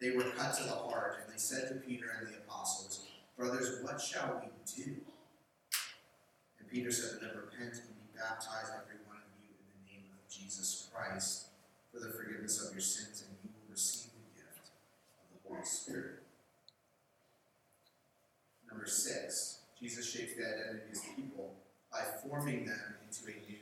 they 0.00 0.10
were 0.10 0.30
cut 0.36 0.56
to 0.58 0.64
the 0.64 0.70
heart, 0.70 1.18
and 1.22 1.32
they 1.32 1.38
said 1.38 1.68
to 1.68 1.74
Peter 1.74 2.06
and 2.18 2.28
the 2.28 2.38
apostles, 2.38 3.06
Brothers, 3.36 3.82
what 3.82 4.00
shall 4.00 4.42
we 4.42 4.50
do? 4.82 4.96
And 6.60 6.70
Peter 6.70 6.90
said 6.92 7.18
to 7.18 7.26
them, 7.26 7.36
Repent 7.36 7.74
and 7.74 7.94
be 7.98 8.18
baptized, 8.18 8.70
every 8.70 9.02
one 9.06 9.18
of 9.18 9.30
you, 9.42 9.50
in 9.50 9.66
the 9.74 9.92
name 9.92 10.10
of 10.14 10.30
Jesus 10.30 10.88
Christ, 10.94 11.46
for 11.92 11.98
the 11.98 12.10
forgiveness 12.10 12.64
of 12.64 12.72
your 12.72 12.80
sins, 12.80 13.24
and 13.26 13.36
you 13.42 13.50
will 13.50 13.72
receive 13.72 14.10
the 14.12 14.42
gift 14.42 14.70
of 14.70 15.42
the 15.42 15.48
Holy 15.48 15.64
Spirit. 15.64 16.22
Number 18.70 18.86
six, 18.86 19.62
Jesus 19.80 20.10
shapes 20.10 20.34
the 20.36 20.46
identity 20.46 20.84
of 20.84 20.88
his 20.88 21.02
people 21.16 21.54
by 21.90 22.00
forming 22.22 22.66
them 22.66 22.94
into 23.06 23.30
a 23.30 23.50
new 23.50 23.58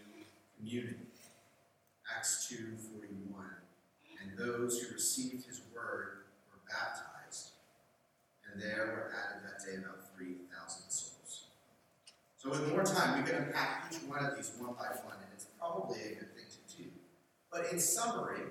community. 0.57 1.09
Acts 2.20 2.52
2.41. 2.52 3.44
And 4.20 4.36
those 4.36 4.78
who 4.78 4.92
received 4.92 5.46
his 5.46 5.62
word 5.74 6.24
were 6.52 6.60
baptized, 6.68 7.52
and 8.44 8.60
there 8.60 8.84
were 8.84 9.10
added 9.16 9.48
that 9.48 9.64
day 9.64 9.78
about 9.78 10.14
3,000 10.18 10.90
souls. 10.90 11.44
So 12.36 12.50
with 12.50 12.68
more 12.68 12.84
time, 12.84 13.22
we 13.22 13.26
can 13.26 13.44
unpack 13.44 13.90
each 13.90 14.02
one 14.02 14.22
of 14.22 14.36
these 14.36 14.52
one 14.58 14.74
by 14.74 14.88
one, 15.02 15.16
and 15.16 15.32
it's 15.32 15.46
probably 15.58 15.96
a 15.98 16.08
good 16.08 16.36
thing 16.36 16.44
to 16.44 16.76
do. 16.76 16.90
But 17.50 17.72
in 17.72 17.78
summary, 17.80 18.48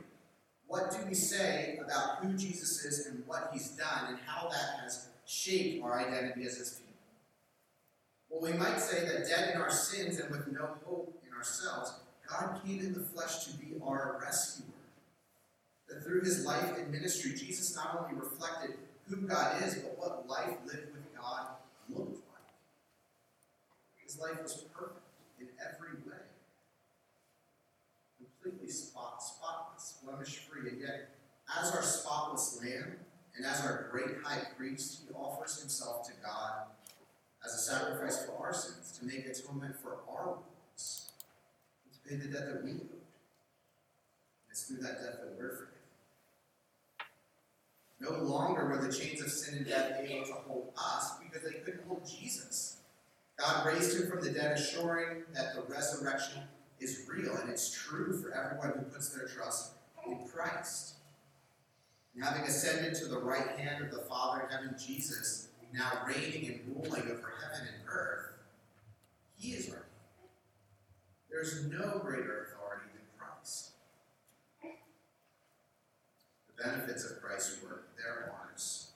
what 0.65 0.89
do 0.89 0.97
we 1.07 1.13
say 1.13 1.77
about 1.85 2.25
who 2.25 2.33
Jesus 2.33 2.83
is 2.83 3.05
and 3.05 3.21
what 3.27 3.51
he's 3.53 3.69
done, 3.69 4.07
and 4.07 4.17
how 4.25 4.49
that 4.49 4.79
has 4.81 5.09
shaped 5.27 5.83
our 5.83 5.99
identity 5.99 6.43
as 6.47 6.57
his 6.57 6.71
people? 6.71 6.95
Well, 8.31 8.51
we 8.51 8.57
might 8.57 8.79
say 8.79 9.05
that 9.05 9.27
dead 9.27 9.53
in 9.53 9.61
our 9.61 9.69
sins 9.69 10.19
and 10.19 10.31
with 10.31 10.47
no 10.51 10.69
hope 10.83 11.21
in 11.23 11.37
ourselves, 11.37 11.91
God 12.29 12.61
came 12.63 12.79
in 12.79 12.93
the 12.93 12.99
flesh 12.99 13.45
to 13.45 13.57
be 13.57 13.73
our 13.83 14.19
rescuer. 14.21 14.65
That 15.87 16.03
through 16.03 16.21
his 16.21 16.45
life 16.45 16.77
and 16.77 16.91
ministry, 16.91 17.31
Jesus 17.31 17.75
not 17.75 17.99
only 17.99 18.19
reflected 18.19 18.75
who 19.07 19.27
God 19.27 19.63
is, 19.63 19.75
but 19.75 19.97
what 19.97 20.29
life 20.29 20.55
lived 20.65 20.93
with 20.93 21.15
God 21.17 21.47
looked 21.89 22.11
like. 22.11 22.53
His 24.03 24.19
life 24.19 24.41
was 24.43 24.65
perfect 24.73 24.99
in 25.39 25.47
every 25.59 25.97
way, 26.05 26.21
completely 28.17 28.69
spot, 28.69 29.23
spotless, 29.23 29.97
blemish 30.03 30.37
free, 30.37 30.69
and 30.69 30.81
yet, 30.81 31.09
as 31.59 31.71
our 31.71 31.81
spotless 31.81 32.59
lamb 32.61 32.97
and 33.35 33.45
as 33.45 33.65
our 33.65 33.87
great 33.91 34.17
high 34.23 34.43
priest, 34.55 35.01
he 35.07 35.13
offers 35.15 35.59
himself 35.59 36.07
to 36.07 36.13
God 36.23 36.67
as 37.43 37.53
a 37.53 37.57
sacrifice 37.57 38.25
for 38.25 38.45
our 38.45 38.53
sins 38.53 38.97
to 38.99 39.05
make 39.05 39.25
atonement 39.25 39.75
for 39.81 39.99
our 40.07 40.37
pay 42.09 42.15
the 42.15 42.27
debt 42.27 42.47
that 42.47 42.63
we 42.63 42.71
owed. 42.71 42.89
It's 44.49 44.63
through 44.63 44.77
that 44.77 45.01
debt 45.01 45.19
that 45.21 45.35
we're 45.37 45.49
forgiven. 45.51 45.67
No 47.99 48.23
longer 48.23 48.65
were 48.65 48.77
the 48.77 48.91
chains 48.91 49.21
of 49.21 49.29
sin 49.29 49.57
and 49.57 49.67
death 49.67 49.99
able 50.01 50.25
to 50.25 50.33
hold 50.33 50.73
us 50.77 51.13
because 51.21 51.47
they 51.47 51.59
couldn't 51.59 51.85
hold 51.87 52.07
Jesus. 52.07 52.77
God 53.37 53.67
raised 53.67 53.95
him 53.95 54.09
from 54.09 54.21
the 54.21 54.31
dead, 54.31 54.57
assuring 54.57 55.23
that 55.33 55.53
the 55.53 55.61
resurrection 55.73 56.41
is 56.79 57.05
real 57.07 57.35
and 57.37 57.49
it's 57.49 57.71
true 57.71 58.19
for 58.21 58.33
everyone 58.33 58.79
who 58.79 58.91
puts 58.91 59.09
their 59.09 59.27
trust 59.27 59.73
in 60.07 60.17
Christ. 60.27 60.95
And 62.15 62.23
having 62.23 62.43
ascended 62.43 62.95
to 62.95 63.05
the 63.05 63.19
right 63.19 63.47
hand 63.57 63.83
of 63.85 63.91
the 63.91 63.99
Father 64.09 64.43
in 64.43 64.49
heaven, 64.49 64.75
Jesus, 64.83 65.49
now 65.73 66.01
reigning 66.07 66.47
and 66.47 66.75
ruling 66.75 67.03
over 67.03 67.33
heaven 67.41 67.67
and 67.67 67.87
earth, 67.87 68.31
he 69.37 69.51
is 69.51 69.69
our 69.69 69.85
there's 71.29 71.65
no 71.65 72.01
greater 72.03 72.49
authority 72.49 72.89
than 72.93 73.05
Christ. 73.17 73.71
The 76.47 76.63
benefits 76.63 77.05
of 77.05 77.21
Christ's 77.21 77.63
work, 77.63 77.89
there 77.97 78.11
are 78.11 78.35
ours. 78.41 78.91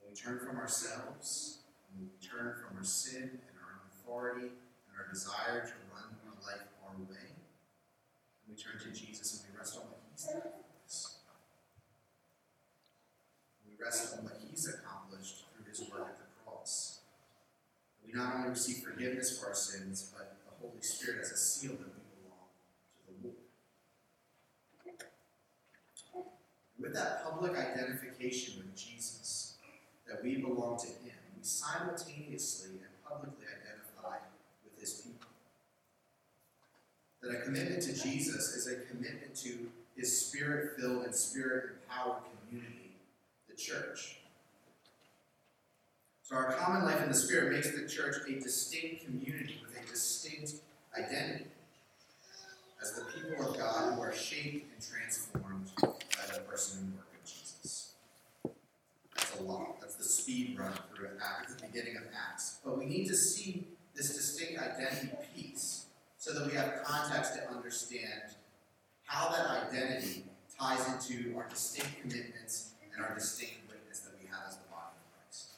When 0.00 0.12
we 0.12 0.16
turn 0.16 0.38
from 0.44 0.58
ourselves, 0.58 1.58
when 1.88 2.10
we 2.10 2.26
turn 2.26 2.54
from 2.60 2.76
our 2.76 2.84
sin 2.84 3.22
and 3.22 3.56
our 3.62 3.80
authority 3.88 4.48
and 4.50 4.92
our 4.98 5.08
desire 5.12 5.60
to 5.62 5.74
run 5.94 6.16
our 6.26 6.34
life 6.42 6.66
our 6.84 6.98
way, 7.08 7.30
and 7.30 8.48
we 8.48 8.54
turn 8.60 8.80
to 8.82 8.90
Jesus 8.90 9.40
and 9.40 9.52
we 9.52 9.58
rest 9.58 9.76
on 9.76 9.84
what 9.84 10.00
He's 10.10 10.26
done. 10.26 10.42
We 13.64 13.72
rest 13.82 14.18
on 14.18 14.24
what 14.24 14.40
He's 14.48 14.68
accomplished 14.68 15.44
through 15.54 15.70
His 15.70 15.80
work 15.90 16.08
at 16.10 16.18
the 16.18 16.26
cross. 16.44 17.00
We 18.04 18.12
not 18.12 18.34
only 18.34 18.50
receive 18.50 18.82
forgiveness 18.82 19.38
for 19.38 19.48
our 19.48 19.54
sins, 19.54 20.12
but 20.12 20.39
Holy 20.60 20.80
Spirit 20.80 21.20
as 21.22 21.32
a 21.32 21.36
seal 21.36 21.72
that 21.72 21.88
we 21.88 22.02
belong 22.20 22.48
to 22.94 23.12
the 23.22 23.28
Lord. 23.28 23.36
With 26.78 26.94
that 26.94 27.24
public 27.24 27.52
identification 27.56 28.58
with 28.58 28.76
Jesus, 28.76 29.54
that 30.08 30.22
we 30.22 30.36
belong 30.36 30.78
to 30.78 30.86
Him, 30.86 31.16
we 31.36 31.42
simultaneously 31.42 32.70
and 32.72 33.04
publicly 33.08 33.46
identify 33.46 34.18
with 34.64 34.78
His 34.78 35.00
people. 35.00 35.28
That 37.22 37.38
a 37.38 37.40
commitment 37.42 37.82
to 37.82 37.92
Jesus 37.92 38.54
is 38.54 38.66
a 38.66 38.76
commitment 38.90 39.34
to 39.36 39.68
His 39.96 40.26
spirit 40.26 40.78
filled 40.78 41.04
and 41.04 41.14
spirit 41.14 41.76
empowered 41.82 42.22
community, 42.48 42.92
the 43.48 43.56
church. 43.56 44.19
So, 46.30 46.36
our 46.36 46.52
common 46.52 46.84
life 46.84 47.02
in 47.02 47.08
the 47.08 47.14
Spirit 47.14 47.52
makes 47.52 47.72
the 47.72 47.88
church 47.88 48.18
a 48.28 48.38
distinct 48.38 49.04
community 49.04 49.60
with 49.66 49.76
a 49.76 49.90
distinct 49.90 50.52
identity 50.96 51.46
as 52.80 52.92
the 52.92 53.04
people 53.12 53.50
of 53.50 53.58
God 53.58 53.94
who 53.94 54.00
are 54.00 54.12
shaped 54.12 54.72
and 54.72 54.80
transformed 54.80 55.70
by 55.80 56.32
the 56.32 56.40
person 56.42 56.82
and 56.82 56.94
work 56.94 57.08
of 57.12 57.28
Jesus. 57.28 57.94
That's 59.16 59.40
a 59.40 59.42
lot. 59.42 59.80
That's 59.80 59.96
the 59.96 60.04
speed 60.04 60.56
run 60.56 60.72
through 60.94 61.08
Acts, 61.20 61.54
the 61.54 61.66
beginning 61.66 61.96
of 61.96 62.04
Acts. 62.14 62.60
But 62.64 62.78
we 62.78 62.84
need 62.84 63.08
to 63.08 63.16
see 63.16 63.66
this 63.96 64.14
distinct 64.14 64.62
identity 64.62 65.10
piece 65.34 65.86
so 66.16 66.32
that 66.32 66.46
we 66.46 66.52
have 66.52 66.84
context 66.84 67.34
to 67.34 67.50
understand 67.50 68.36
how 69.04 69.30
that 69.30 69.66
identity 69.68 70.26
ties 70.56 70.86
into 70.92 71.36
our 71.36 71.48
distinct 71.48 72.00
commitments 72.00 72.74
and 72.94 73.04
our 73.04 73.14
distinct 73.16 73.68
witness 73.68 73.98
that 74.00 74.12
we 74.20 74.28
have 74.28 74.42
as 74.46 74.58
the 74.58 74.68
body 74.70 74.94
of 74.94 75.18
Christ. 75.18 75.48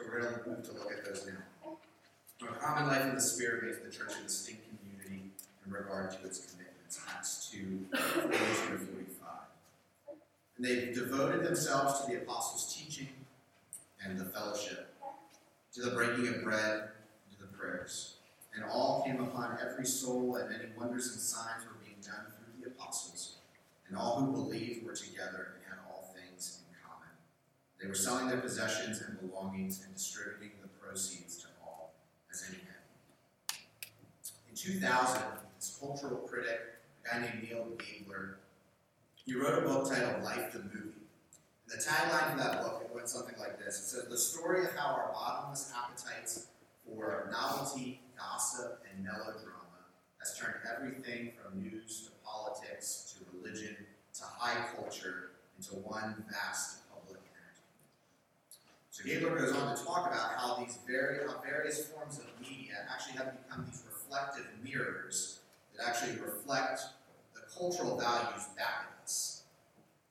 So 0.00 0.06
we're 0.08 0.22
going 0.22 0.34
to 0.34 0.48
move 0.48 0.64
to 0.64 0.72
look 0.72 0.92
at 0.92 1.04
those 1.04 1.26
now. 1.26 1.76
A 2.48 2.54
common 2.54 2.88
life 2.88 3.04
in 3.04 3.14
the 3.14 3.20
Spirit 3.20 3.64
makes 3.64 3.78
the 3.78 3.90
church 3.90 4.14
a 4.18 4.22
distinct 4.22 4.62
community 4.68 5.30
in 5.66 5.72
regard 5.72 6.10
to 6.12 6.26
its 6.26 6.46
commitments. 6.50 7.00
Acts 7.14 7.50
2, 7.52 7.86
42 7.92 8.28
to 8.30 8.78
45. 8.78 9.28
And 10.56 10.64
they 10.64 10.92
devoted 10.94 11.44
themselves 11.44 12.00
to 12.00 12.10
the 12.10 12.22
apostles' 12.22 12.74
teaching 12.74 13.08
and 14.02 14.18
the 14.18 14.24
fellowship, 14.24 14.94
to 15.74 15.82
the 15.82 15.90
breaking 15.90 16.28
of 16.28 16.42
bread, 16.42 16.88
and 17.28 17.38
to 17.38 17.40
the 17.42 17.52
prayers. 17.52 18.14
And 18.54 18.64
all 18.64 19.02
came 19.04 19.20
upon 19.20 19.58
every 19.60 19.84
soul, 19.84 20.36
and 20.36 20.48
many 20.48 20.64
wonders 20.78 21.08
and 21.12 21.20
signs 21.20 21.64
were 21.66 21.76
being 21.84 21.98
done 22.02 22.24
through 22.32 22.62
the 22.62 22.70
apostles. 22.70 23.36
And 23.88 23.98
all 23.98 24.20
who 24.20 24.32
believed 24.32 24.86
were 24.86 24.94
together 24.94 25.56
and 25.56 25.64
had 25.68 25.78
all 25.90 26.14
things 26.14 26.60
in 26.66 26.74
common. 26.82 27.10
They 27.80 27.88
were 27.88 27.94
selling 27.94 28.28
their 28.28 28.40
possessions 28.40 29.00
and 29.00 29.18
belongings 29.20 29.82
and 29.84 29.94
distributing 29.94 30.50
the 30.60 30.68
proceeds 30.68 31.38
to 31.38 31.46
all 31.64 31.94
as 32.30 32.44
any 32.48 32.58
had. 32.58 33.56
In 34.50 34.54
2000, 34.54 35.22
this 35.56 35.78
cultural 35.80 36.18
critic, 36.18 36.60
a 37.04 37.08
guy 37.08 37.20
named 37.22 37.48
Neal 37.48 37.66
Gabler, 37.78 38.36
he 39.14 39.34
wrote 39.34 39.62
a 39.62 39.66
book 39.66 39.88
titled 39.88 40.22
Life 40.22 40.52
the 40.52 40.58
Movie. 40.58 41.06
And 41.70 41.80
the 41.80 41.82
tagline 41.82 42.32
for 42.32 42.38
that 42.38 42.62
book 42.62 42.82
it 42.84 42.94
went 42.94 43.08
something 43.08 43.36
like 43.38 43.58
this. 43.58 43.78
It 43.78 43.86
says, 43.86 44.08
The 44.08 44.18
story 44.18 44.64
of 44.64 44.74
how 44.74 44.94
our 44.94 45.10
bottomless 45.12 45.72
appetites 45.74 46.48
for 46.84 47.28
novelty, 47.30 48.02
gossip, 48.18 48.82
and 48.90 49.04
melodrama 49.04 49.60
has 50.18 50.38
turned 50.38 50.56
everything 50.76 51.32
from 51.40 51.62
news 51.62 52.02
to 52.06 52.10
politics 52.24 53.14
to 53.16 53.24
religion 53.38 53.76
to 54.14 54.22
high 54.24 54.66
culture 54.76 55.30
into 55.56 55.76
one 55.76 56.24
vast. 56.30 56.79
So 59.00 59.08
Gabler 59.08 59.38
goes 59.38 59.52
on 59.52 59.76
to 59.76 59.84
talk 59.84 60.06
about 60.06 60.32
how 60.36 60.56
these 60.56 60.78
very, 60.86 61.26
how 61.26 61.40
various 61.40 61.86
forms 61.86 62.18
of 62.18 62.26
media 62.40 62.86
actually 62.92 63.16
have 63.16 63.32
become 63.44 63.64
these 63.64 63.82
reflective 63.86 64.46
mirrors 64.62 65.40
that 65.76 65.88
actually 65.88 66.20
reflect 66.20 66.82
the 67.34 67.40
cultural 67.56 67.98
values 67.98 68.46
back 68.56 68.88
at 68.88 69.04
us. 69.04 69.44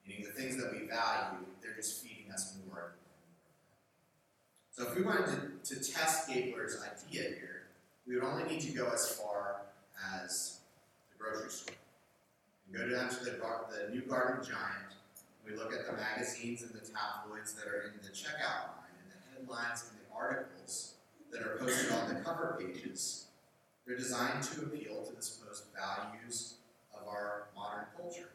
Meaning 0.08 0.26
the 0.26 0.32
things 0.32 0.58
that 0.58 0.72
we 0.72 0.88
value, 0.88 1.46
they're 1.62 1.76
just 1.76 2.04
feeding 2.04 2.32
us 2.32 2.56
more. 2.68 2.94
So 4.72 4.88
if 4.88 4.96
we 4.96 5.04
wanted 5.04 5.64
to, 5.64 5.76
to 5.76 5.92
test 5.92 6.28
Gabler's 6.28 6.82
idea 6.82 7.24
here, 7.24 7.68
we 8.08 8.16
would 8.16 8.24
only 8.24 8.44
need 8.46 8.62
to 8.62 8.72
go 8.72 8.90
as 8.92 9.08
far 9.12 9.62
as 10.16 10.62
the 11.12 11.24
grocery 11.24 11.52
store. 11.52 11.76
We 12.72 12.80
go 12.80 12.90
down 12.90 13.10
to 13.10 13.24
the, 13.24 13.32
the 13.32 13.94
New 13.94 14.02
Garden 14.02 14.44
Giant, 14.44 14.94
we 15.46 15.56
look 15.56 15.74
at 15.74 15.86
the 15.86 15.94
magazines 15.94 16.62
and 16.62 16.72
the 16.72 16.80
tabloids 16.80 17.54
that 17.54 17.68
are 17.68 17.94
in 17.94 18.02
the 18.02 18.10
checkout 18.10 18.79
line, 19.50 19.72
and 19.72 20.00
the 20.00 20.16
articles 20.16 20.94
that 21.32 21.42
are 21.42 21.58
posted 21.58 21.92
on 21.92 22.14
the 22.14 22.20
cover 22.22 22.58
pages. 22.60 23.26
They're 23.86 23.98
designed 23.98 24.44
to 24.44 24.62
appeal 24.64 25.04
to 25.04 25.16
the 25.16 25.22
supposed 25.22 25.66
values 25.74 26.56
of 26.94 27.08
our 27.08 27.48
modern 27.56 27.86
culture, 27.98 28.30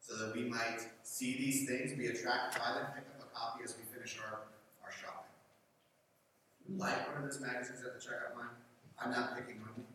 so 0.00 0.16
that 0.16 0.34
we 0.34 0.42
might 0.42 0.80
see 1.04 1.36
these 1.36 1.68
things, 1.68 1.92
be 1.92 2.06
attracted 2.06 2.60
by 2.60 2.74
them, 2.74 2.86
pick 2.94 3.04
up 3.16 3.28
a 3.32 3.38
copy 3.38 3.64
as 3.64 3.76
we 3.76 3.84
finish 3.94 4.18
our, 4.18 4.40
our 4.84 4.90
shopping. 4.90 5.30
You 6.68 6.76
like 6.76 7.06
one 7.08 7.22
of 7.22 7.30
those 7.30 7.40
magazines 7.40 7.80
at 7.84 7.94
the 7.94 8.00
checkout 8.00 8.36
line? 8.36 8.48
I'm 9.00 9.10
not 9.10 9.36
picking 9.36 9.60
one. 9.60 9.86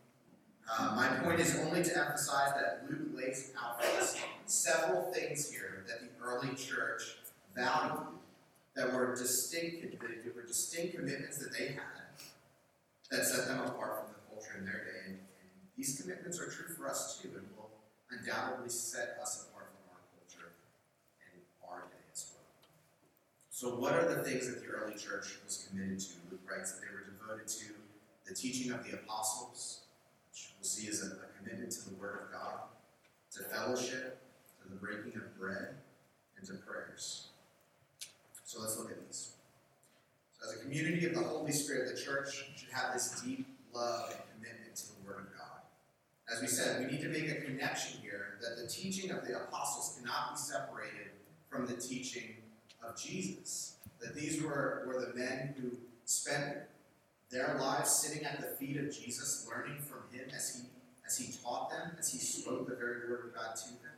Uh, 0.69 0.93
my 0.95 1.07
point 1.23 1.39
is 1.39 1.57
only 1.59 1.81
to 1.83 1.97
emphasize 1.97 2.53
that 2.53 2.83
Luke 2.89 3.07
lays 3.13 3.51
out 3.61 3.81
several 4.45 5.11
things 5.13 5.49
here 5.49 5.85
that 5.87 6.01
the 6.01 6.09
early 6.23 6.55
church 6.55 7.17
valued, 7.55 8.07
that 8.77 8.93
were 8.93 9.15
distinct, 9.15 9.81
that 9.81 10.35
were 10.35 10.45
distinct 10.45 10.95
commitments 10.95 11.39
that 11.39 11.51
they 11.57 11.73
had 11.73 11.97
that 13.09 13.25
set 13.25 13.47
them 13.47 13.61
apart 13.61 14.05
from 14.05 14.13
the 14.13 14.21
culture 14.29 14.59
in 14.59 14.65
their 14.65 14.85
day. 14.85 15.01
And, 15.07 15.15
and 15.17 15.49
these 15.75 15.99
commitments 15.99 16.39
are 16.39 16.45
true 16.45 16.69
for 16.75 16.87
us 16.87 17.19
too, 17.19 17.29
and 17.35 17.47
will 17.57 17.71
undoubtedly 18.11 18.69
set 18.69 19.17
us 19.21 19.47
apart 19.49 19.71
from 19.73 19.97
our 19.97 20.01
culture 20.13 20.53
and 21.25 21.41
our 21.67 21.89
day 21.89 22.05
as 22.13 22.31
well. 22.31 22.45
So, 23.49 23.79
what 23.79 23.93
are 23.93 24.13
the 24.13 24.23
things 24.23 24.45
that 24.45 24.61
the 24.61 24.67
early 24.67 24.93
church 24.93 25.39
was 25.43 25.67
committed 25.67 25.99
to? 25.99 26.13
Luke 26.29 26.45
writes 26.45 26.73
that 26.73 26.81
they 26.85 26.93
were 26.93 27.09
devoted 27.09 27.47
to 27.47 27.73
the 28.27 28.35
teaching 28.35 28.71
of 28.71 28.85
the 28.85 28.93
apostles, 28.93 29.87
which 30.29 30.51
we'll 30.53 30.69
see 30.69 30.87
as 30.87 31.01
a, 31.01 31.15
a 31.25 31.29
commitment 31.39 31.71
to 31.71 31.89
the 31.89 31.95
Word 31.95 32.27
of 32.27 32.31
God, 32.31 32.59
to 33.33 33.43
fellowship, 33.43 34.21
to 34.61 34.69
the 34.69 34.75
breaking 34.75 35.15
of 35.15 35.39
bread, 35.39 35.81
and 36.37 36.45
to 36.45 36.53
prayers. 36.53 37.29
So 38.47 38.61
let's 38.61 38.77
look 38.77 38.89
at 38.89 39.05
these. 39.05 39.33
So, 40.39 40.49
as 40.49 40.57
a 40.57 40.63
community 40.63 41.05
of 41.05 41.13
the 41.13 41.21
Holy 41.21 41.51
Spirit, 41.51 41.93
the 41.93 42.01
church 42.01 42.45
should 42.55 42.69
have 42.71 42.93
this 42.93 43.21
deep 43.21 43.45
love 43.73 44.09
and 44.09 44.21
commitment 44.33 44.73
to 44.77 44.87
the 44.87 45.05
Word 45.05 45.19
of 45.19 45.37
God. 45.37 45.59
As 46.33 46.41
we 46.41 46.47
said, 46.47 46.79
we 46.79 46.89
need 46.89 47.01
to 47.01 47.09
make 47.09 47.29
a 47.29 47.41
connection 47.41 47.99
here 48.01 48.37
that 48.41 48.55
the 48.55 48.65
teaching 48.69 49.11
of 49.11 49.27
the 49.27 49.35
apostles 49.35 49.99
cannot 49.99 50.35
be 50.35 50.37
separated 50.39 51.11
from 51.49 51.65
the 51.65 51.73
teaching 51.73 52.37
of 52.81 52.97
Jesus. 52.97 53.75
That 53.99 54.15
these 54.15 54.41
were, 54.41 54.85
were 54.87 55.01
the 55.01 55.13
men 55.13 55.53
who 55.59 55.71
spent 56.05 56.55
their 57.29 57.57
lives 57.59 57.91
sitting 57.91 58.23
at 58.23 58.39
the 58.39 58.47
feet 58.55 58.77
of 58.77 58.85
Jesus, 58.97 59.45
learning 59.49 59.81
from 59.81 60.03
him 60.17 60.29
as 60.33 60.55
he 60.55 60.61
as 61.05 61.17
he 61.17 61.33
taught 61.43 61.69
them, 61.69 61.91
as 61.99 62.13
he 62.13 62.17
spoke 62.17 62.67
the 62.67 62.75
very 62.75 63.09
word 63.09 63.25
of 63.25 63.35
God 63.35 63.57
to 63.57 63.69
them. 63.69 63.95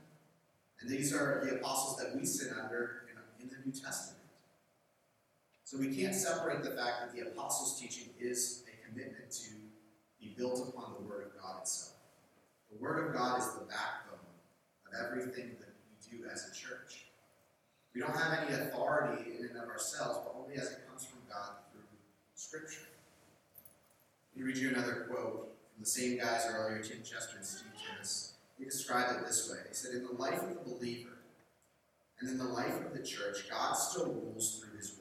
And 0.82 0.90
these 0.90 1.14
are 1.14 1.44
the 1.44 1.56
apostles 1.56 1.98
that 1.98 2.16
we 2.16 2.26
sit 2.26 2.52
under 2.52 3.04
in, 3.12 3.44
in 3.44 3.50
the 3.50 3.58
New 3.64 3.72
Testament. 3.72 4.19
So 5.70 5.78
we 5.78 5.96
can't 5.96 6.16
separate 6.16 6.64
the 6.64 6.72
fact 6.72 6.96
that 7.02 7.12
the 7.14 7.30
apostles' 7.30 7.80
teaching 7.80 8.10
is 8.20 8.64
a 8.66 8.88
commitment 8.90 9.30
to 9.30 9.52
be 10.20 10.34
built 10.36 10.68
upon 10.68 10.96
the 10.98 11.08
Word 11.08 11.28
of 11.28 11.40
God 11.40 11.62
itself. 11.62 11.94
The 12.72 12.82
Word 12.82 13.06
of 13.06 13.14
God 13.14 13.38
is 13.38 13.46
the 13.54 13.66
backbone 13.66 14.18
of 14.88 14.94
everything 15.06 15.58
that 15.60 15.70
we 15.86 16.18
do 16.18 16.26
as 16.26 16.50
a 16.50 16.56
church. 16.56 17.06
We 17.94 18.02
don't 18.02 18.16
have 18.16 18.40
any 18.40 18.56
authority 18.56 19.30
in 19.38 19.46
and 19.46 19.58
of 19.58 19.70
ourselves, 19.70 20.18
but 20.26 20.42
only 20.42 20.56
as 20.56 20.72
it 20.72 20.88
comes 20.90 21.06
from 21.06 21.20
God 21.30 21.52
through 21.72 21.84
Scripture. 22.34 22.90
Let 24.36 24.44
me 24.44 24.52
read 24.52 24.58
you 24.58 24.70
another 24.70 25.06
quote 25.08 25.54
from 25.76 25.84
the 25.84 25.86
same 25.86 26.18
guys 26.18 26.48
earlier, 26.50 26.82
Tim 26.82 27.04
Chester 27.04 27.38
and 27.38 27.46
Steve 27.46 27.74
Timmis. 27.78 28.32
They 28.58 28.66
described 28.66 29.22
it 29.22 29.28
this 29.28 29.48
way. 29.48 29.60
They 29.68 29.76
said, 29.76 29.94
In 29.94 30.08
the 30.08 30.20
life 30.20 30.42
of 30.42 30.50
the 30.50 30.74
believer 30.74 31.20
and 32.20 32.28
in 32.28 32.40
the 32.40 32.46
life 32.46 32.84
of 32.84 32.92
the 32.98 33.04
church, 33.04 33.48
God 33.52 33.74
still 33.74 34.08
rules 34.08 34.60
through 34.60 34.76
his. 34.76 34.99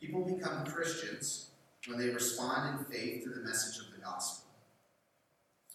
People 0.00 0.24
become 0.24 0.64
Christians 0.66 1.50
when 1.86 1.98
they 1.98 2.08
respond 2.08 2.78
in 2.78 2.84
faith 2.86 3.24
to 3.24 3.30
the 3.30 3.40
message 3.40 3.78
of 3.84 3.94
the 3.94 4.00
gospel. 4.00 4.50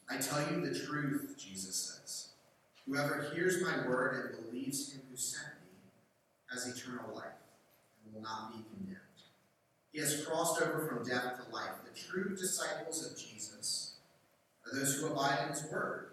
I 0.10 0.17
tell 0.17 0.41
you 0.51 0.62
the 0.62 0.77
truth, 0.77 1.36
Jesus 1.38 1.75
says. 1.75 2.29
Whoever 2.86 3.31
hears 3.34 3.62
my 3.62 3.88
word 3.88 4.36
and 4.36 4.45
believes 4.45 4.91
him 4.91 5.01
who 5.10 5.15
sent 5.15 5.53
me 5.63 5.77
has 6.51 6.67
eternal 6.67 7.15
life 7.15 7.25
and 8.03 8.13
will 8.13 8.21
not 8.21 8.51
be 8.51 8.63
condemned. 8.75 8.97
He 9.91 9.99
has 9.99 10.25
crossed 10.25 10.62
over 10.62 10.86
from 10.88 11.07
death 11.07 11.38
to 11.38 11.53
life. 11.53 11.71
The 11.86 11.99
true 11.99 12.36
disciples 12.36 13.05
of 13.05 13.17
Jesus 13.17 13.95
are 14.65 14.77
those 14.77 14.95
who 14.95 15.07
abide 15.07 15.39
in 15.43 15.49
his 15.49 15.65
word. 15.71 16.12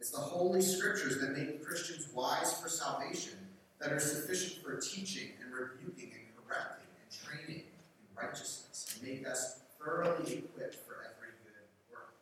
It's 0.00 0.10
the 0.10 0.18
Holy 0.18 0.60
Scriptures 0.60 1.20
that 1.20 1.36
make 1.36 1.64
Christians 1.64 2.08
wise 2.12 2.60
for 2.60 2.68
salvation, 2.68 3.38
that 3.80 3.92
are 3.92 4.00
sufficient 4.00 4.64
for 4.64 4.80
teaching 4.80 5.28
and 5.42 5.52
rebuking 5.52 6.12
and 6.12 6.46
correcting 6.46 6.88
and 7.00 7.10
training 7.10 7.62
in 7.62 8.11
righteousness, 8.22 8.94
and 8.94 9.08
make 9.08 9.26
us 9.26 9.60
thoroughly 9.78 10.38
equipped 10.38 10.76
for 10.86 10.96
every 11.04 11.32
good 11.44 11.66
work. 11.90 12.14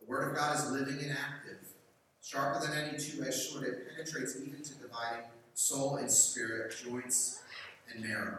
The 0.00 0.06
Word 0.06 0.30
of 0.30 0.36
God 0.36 0.56
is 0.56 0.70
living 0.70 1.02
and 1.02 1.12
active, 1.12 1.58
sharper 2.22 2.66
than 2.66 2.76
any 2.76 2.98
two 2.98 3.22
edged 3.24 3.34
sword. 3.34 3.64
It 3.64 3.88
penetrates 3.90 4.36
even 4.36 4.62
to 4.62 4.74
dividing 4.74 5.26
soul 5.54 5.96
and 5.96 6.10
spirit, 6.10 6.74
joints 6.84 7.42
and 7.92 8.04
marrow. 8.04 8.38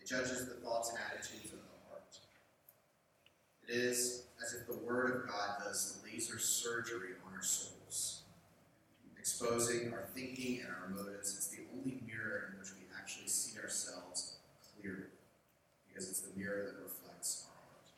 It 0.00 0.06
judges 0.06 0.46
the 0.46 0.54
thoughts 0.54 0.90
and 0.90 0.98
attitudes 1.10 1.52
of 1.52 1.58
the 1.58 1.88
heart. 1.88 2.18
It 3.68 3.74
is 3.74 4.24
as 4.44 4.54
if 4.54 4.66
the 4.66 4.78
Word 4.84 5.14
of 5.14 5.28
God 5.28 5.58
does 5.64 6.00
laser 6.04 6.38
surgery 6.38 7.10
on 7.26 7.34
our 7.34 7.42
souls, 7.42 8.22
exposing 9.18 9.92
our 9.92 10.04
thinking 10.14 10.60
and 10.60 10.68
our 10.68 10.88
motives. 10.88 11.34
It's 11.36 11.48
the 11.48 11.64
only 11.76 12.00
mirror 12.06 12.50
in 12.50 12.58
which 12.58 12.70
we 12.72 12.86
actually 12.98 13.28
see 13.28 13.58
ourselves 13.60 14.36
clearly, 14.80 15.04
because 15.88 16.08
it's 16.08 16.20
the 16.20 16.38
mirror 16.38 16.64
that 16.64 16.82
reflects 16.82 17.44
our 17.46 17.54
heart. 17.68 17.90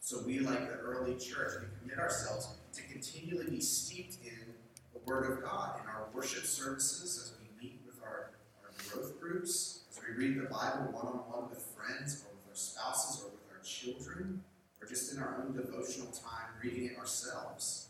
So 0.00 0.22
we, 0.24 0.38
like 0.38 0.70
the 0.70 0.82
early 1.00 1.16
church, 1.16 1.52
we 1.60 1.66
commit 1.80 1.98
ourselves 1.98 2.48
to 2.72 2.82
continually 2.82 3.46
be 3.50 3.60
steeped 3.60 4.16
in 4.24 4.54
the 4.92 5.00
Word 5.06 5.30
of 5.30 5.42
God 5.42 5.80
in 5.80 5.88
our 5.88 6.08
worship 6.12 6.44
services 6.44 7.18
as 7.18 7.32
we 7.40 7.68
meet 7.68 7.80
with 7.86 8.02
our, 8.02 8.32
our 8.62 8.70
growth 8.88 9.20
groups, 9.20 9.84
as 9.90 10.00
we 10.02 10.14
read 10.14 10.36
the 10.36 10.48
Bible 10.48 10.92
one 10.92 11.06
on 11.06 11.18
one 11.30 11.50
with 11.50 11.64
friends 11.74 12.22
or 12.24 12.34
with 12.34 12.50
our 12.50 12.56
spouses 12.56 13.22
or 13.22 13.30
with 13.30 13.44
our 13.50 13.62
children, 13.64 14.42
or 14.80 14.88
just 14.88 15.12
in 15.12 15.18
our 15.18 15.42
own 15.42 15.54
devotional 15.54 16.10
time 16.12 16.48
reading 16.62 16.90
it 16.90 16.98
ourselves. 16.98 17.88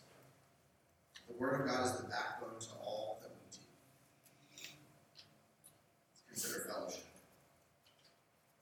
The 1.29 1.35
Word 1.35 1.61
of 1.61 1.67
God 1.67 1.87
is 1.87 1.93
the 1.93 2.09
backbone 2.09 2.59
to 2.61 2.69
all 2.85 3.19
that 3.23 3.31
we 3.31 3.57
do. 3.57 4.67
Let's 6.31 6.43
consider 6.43 6.73
fellowship. 6.73 7.05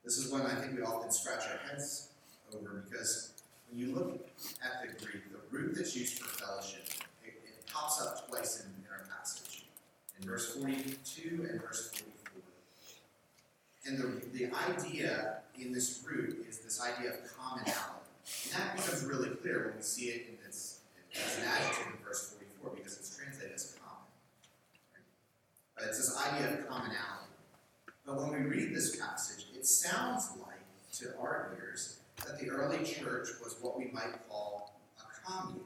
This 0.04 0.16
is 0.16 0.32
one 0.32 0.42
I 0.42 0.54
think 0.54 0.76
we 0.76 0.82
often 0.82 1.10
scratch 1.10 1.44
our 1.50 1.68
heads 1.68 2.08
over 2.54 2.84
because 2.88 3.37
when 3.70 3.78
you 3.78 3.94
look 3.94 4.28
at 4.64 4.82
the 4.82 5.04
Greek, 5.04 5.24
the 5.30 5.38
root 5.50 5.74
that's 5.76 5.96
used 5.96 6.18
for 6.18 6.28
fellowship, 6.44 6.84
it, 7.24 7.34
it 7.44 7.66
pops 7.72 8.00
up 8.02 8.28
twice 8.28 8.60
in, 8.60 8.66
in 8.66 8.90
our 8.90 9.04
passage, 9.16 9.66
in 10.20 10.26
verse 10.26 10.54
42 10.54 11.46
and 11.50 11.60
verse 11.60 11.90
44. 11.90 12.42
And 13.86 13.98
the, 13.98 14.38
the 14.38 14.50
idea 14.54 15.38
in 15.58 15.72
this 15.72 16.04
root 16.06 16.44
is 16.48 16.58
this 16.58 16.80
idea 16.80 17.10
of 17.10 17.36
commonality. 17.36 18.08
And 18.44 18.60
that 18.60 18.76
becomes 18.76 19.04
really 19.04 19.30
clear 19.36 19.66
when 19.66 19.76
we 19.76 19.82
see 19.82 20.06
it 20.06 20.26
in 20.28 20.36
this 20.44 20.80
as 21.14 21.38
an 21.38 21.44
adjective 21.44 21.86
in 21.86 22.04
verse 22.04 22.34
44 22.62 22.76
because 22.76 22.98
it's 22.98 23.16
translated 23.16 23.54
as 23.54 23.76
common. 23.80 24.04
Right? 24.92 25.04
But 25.74 25.88
it's 25.88 25.98
this 25.98 26.16
idea 26.16 26.58
of 26.58 26.68
commonality. 26.68 27.32
But 28.04 28.16
when 28.16 28.32
we 28.32 28.48
read 28.48 28.74
this 28.74 28.96
passage, 28.96 29.46
it 29.54 29.66
sounds 29.66 30.30
like, 30.40 30.56
to 30.94 31.14
our 31.20 31.54
ears, 31.58 31.97
that 32.26 32.38
the 32.40 32.50
early 32.50 32.84
church 32.84 33.28
was 33.42 33.56
what 33.60 33.78
we 33.78 33.90
might 33.92 34.28
call 34.28 34.80
a 34.98 35.30
commune, 35.30 35.64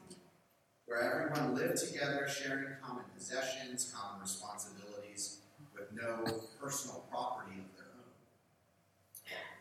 where 0.87 1.01
everyone 1.01 1.55
lived 1.55 1.79
together, 1.79 2.29
sharing 2.29 2.67
common 2.83 3.05
possessions, 3.17 3.93
common 3.95 4.21
responsibilities, 4.21 5.38
with 5.75 5.93
no 5.93 6.25
personal 6.61 7.05
property 7.11 7.59
of 7.59 7.77
their 7.77 7.87
own. 7.97 8.12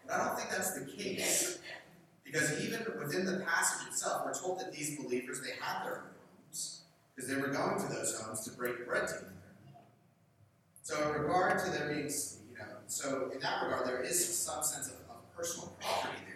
But 0.06 0.13
I 0.15 0.27
don't 0.27 0.38
think 0.38 0.49
that's 0.49 0.73
the 0.73 0.86
case. 0.86 1.60
Because 2.23 2.63
even 2.63 2.86
within 2.97 3.25
the 3.25 3.43
passage 3.45 3.88
itself, 3.88 4.23
we're 4.25 4.34
told 4.34 4.60
that 4.60 4.71
these 4.71 4.97
believers, 4.97 5.41
they 5.41 5.51
had 5.62 5.86
their 5.86 5.95
own 5.95 6.04
homes, 6.47 6.82
because 7.13 7.30
they 7.30 7.36
were 7.36 7.49
going 7.49 7.77
to 7.82 7.88
those 7.93 8.19
homes 8.21 8.41
to 8.45 8.51
break 8.51 8.88
bread 8.88 9.08
together. 9.08 9.27
So 10.82 11.13
in 11.13 11.21
regard 11.21 11.60
to 11.63 11.71
there 11.71 11.89
being, 11.89 12.08
you 12.08 12.58
know, 12.58 12.65
so 12.88 13.30
in 13.34 13.39
that 13.41 13.63
regard, 13.63 13.86
there 13.86 14.01
is 14.01 14.38
some 14.38 14.63
sense 14.63 14.88
of, 14.88 14.93
of 15.10 15.36
personal 15.36 15.73
property 15.80 16.23
there. 16.25 16.31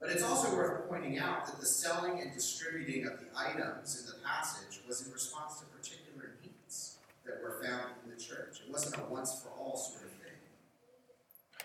But 0.00 0.10
it's 0.10 0.22
also 0.22 0.54
worth 0.54 0.88
pointing 0.88 1.18
out 1.18 1.46
that 1.46 1.58
the 1.58 1.66
selling 1.66 2.20
and 2.20 2.32
distributing 2.32 3.06
of 3.06 3.18
the 3.18 3.26
items 3.34 4.00
in 4.00 4.06
the 4.06 4.26
passage 4.26 4.80
was 4.86 5.06
in 5.06 5.12
response 5.12 5.60
to 5.60 5.66
particular 5.66 6.34
needs 6.42 6.98
that 7.24 7.42
were 7.42 7.62
found 7.64 7.92
in 8.04 8.10
the 8.10 8.22
church. 8.22 8.60
It 8.66 8.70
wasn't 8.70 8.96
a 8.96 9.04
once 9.10 9.42
for 9.42 9.48
all 9.58 9.76
sort 9.76 10.04
of 10.04 10.10
thing. 10.10 10.36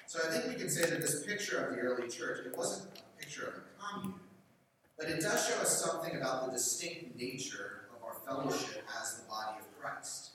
So 0.08 0.20
I 0.26 0.32
think 0.32 0.48
we 0.48 0.56
can 0.56 0.70
say 0.70 0.90
that 0.90 1.02
this 1.02 1.26
picture 1.26 1.66
of 1.66 1.76
the 1.76 1.82
early 1.82 2.10
church, 2.10 2.46
it 2.46 2.58
wasn't 2.58 2.90
a 2.98 3.20
picture 3.22 3.48
of 3.48 3.54
a 3.56 4.00
commune, 4.00 4.20
but 4.98 5.10
it 5.10 5.22
does 5.22 5.48
show 5.48 5.60
us 5.62 5.84
something 5.84 6.16
about 6.16 6.46
the 6.46 6.54
distinct 6.54 7.18
nature 7.18 7.90
of 7.96 8.04
our 8.04 8.16
fellowship 8.26 8.84
as 9.02 9.18
the 9.18 9.28
body 9.28 9.60
of 9.60 9.80
Christ. 9.80 10.32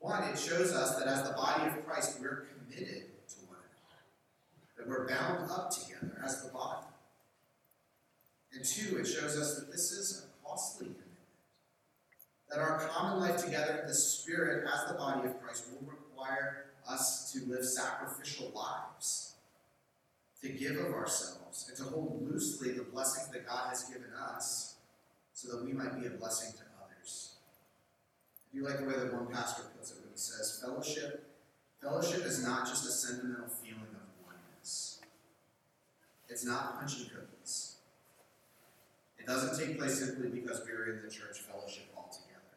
One, 0.00 0.24
it 0.24 0.38
shows 0.38 0.72
us 0.72 0.96
that 0.96 1.06
as 1.06 1.28
the 1.28 1.34
body 1.34 1.68
of 1.68 1.86
Christ, 1.86 2.18
we're 2.20 2.46
committed 2.46 3.11
that 4.82 4.88
we're 4.88 5.06
bound 5.06 5.50
up 5.50 5.70
together 5.70 6.20
as 6.24 6.42
the 6.42 6.50
body. 6.50 6.86
And 8.52 8.64
two, 8.64 8.98
it 8.98 9.06
shows 9.06 9.38
us 9.38 9.56
that 9.56 9.70
this 9.70 9.92
is 9.92 10.24
a 10.24 10.48
costly 10.48 10.86
commitment, 10.86 11.08
that 12.50 12.58
our 12.58 12.78
common 12.88 13.20
life 13.20 13.42
together 13.42 13.78
in 13.82 13.88
the 13.88 13.94
Spirit 13.94 14.66
as 14.72 14.90
the 14.90 14.98
body 14.98 15.28
of 15.28 15.40
Christ 15.40 15.68
will 15.70 15.88
require 15.88 16.66
us 16.88 17.32
to 17.32 17.48
live 17.50 17.64
sacrificial 17.64 18.50
lives, 18.54 19.34
to 20.42 20.48
give 20.48 20.76
of 20.76 20.92
ourselves, 20.92 21.66
and 21.68 21.76
to 21.78 21.84
hold 21.84 22.28
loosely 22.28 22.72
the 22.72 22.82
blessings 22.82 23.28
that 23.32 23.46
God 23.46 23.68
has 23.68 23.84
given 23.84 24.10
us 24.18 24.76
so 25.32 25.48
that 25.52 25.64
we 25.64 25.72
might 25.72 25.98
be 25.98 26.06
a 26.06 26.10
blessing 26.10 26.52
to 26.52 26.64
others. 26.84 27.36
I 28.52 28.56
do 28.56 28.64
like 28.64 28.78
the 28.78 28.84
way 28.84 28.94
that 28.94 29.14
one 29.14 29.32
pastor 29.32 29.62
puts 29.76 29.92
it 29.92 29.98
when 30.00 30.10
he 30.10 30.18
says, 30.18 30.60
fellowship, 30.62 31.24
fellowship 31.80 32.26
is 32.26 32.44
not 32.44 32.66
just 32.66 32.86
a 32.86 32.90
sentimental 32.90 33.48
feeling. 33.48 33.91
It's 36.32 36.46
not 36.46 36.78
punching 36.78 37.10
cookies. 37.10 37.76
It 39.18 39.26
doesn't 39.26 39.58
take 39.58 39.78
place 39.78 39.98
simply 39.98 40.30
because 40.30 40.62
we 40.64 40.72
are 40.72 40.90
in 40.90 41.02
the 41.04 41.10
church 41.10 41.40
fellowship 41.40 41.92
altogether. 41.94 42.56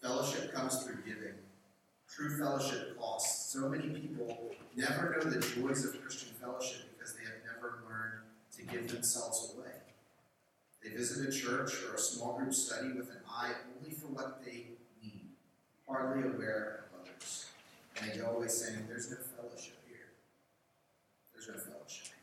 Fellowship 0.00 0.54
comes 0.54 0.84
through 0.84 1.02
giving. 1.04 1.34
True 2.08 2.38
fellowship 2.38 2.96
costs. 2.96 3.52
So 3.52 3.68
many 3.68 3.88
people 3.88 4.52
never 4.76 5.16
know 5.16 5.30
the 5.30 5.40
joys 5.40 5.84
of 5.84 6.00
Christian 6.00 6.28
fellowship 6.40 6.96
because 6.96 7.14
they 7.14 7.24
have 7.24 7.42
never 7.54 7.82
learned 7.88 8.22
to 8.56 8.62
give 8.62 8.88
themselves 8.88 9.52
away. 9.58 9.74
They 10.80 10.90
visit 10.90 11.28
a 11.28 11.32
church 11.32 11.72
or 11.88 11.96
a 11.96 11.98
small 11.98 12.38
group 12.38 12.54
study 12.54 12.92
with 12.92 13.10
an 13.10 13.20
eye 13.28 13.52
only 13.76 13.96
for 13.96 14.06
what 14.06 14.44
they 14.44 14.68
need, 15.02 15.26
hardly 15.88 16.22
aware 16.22 16.84
of 16.94 17.00
others. 17.00 17.46
And 18.00 18.12
they 18.12 18.16
go 18.16 18.36
away 18.36 18.46
saying, 18.46 18.86
There's 18.88 19.10
no 19.10 19.16
fellowship 19.36 19.76
here. 19.88 20.12
There's 21.34 21.48
no 21.48 21.54
fellowship 21.54 22.06
here. 22.06 22.16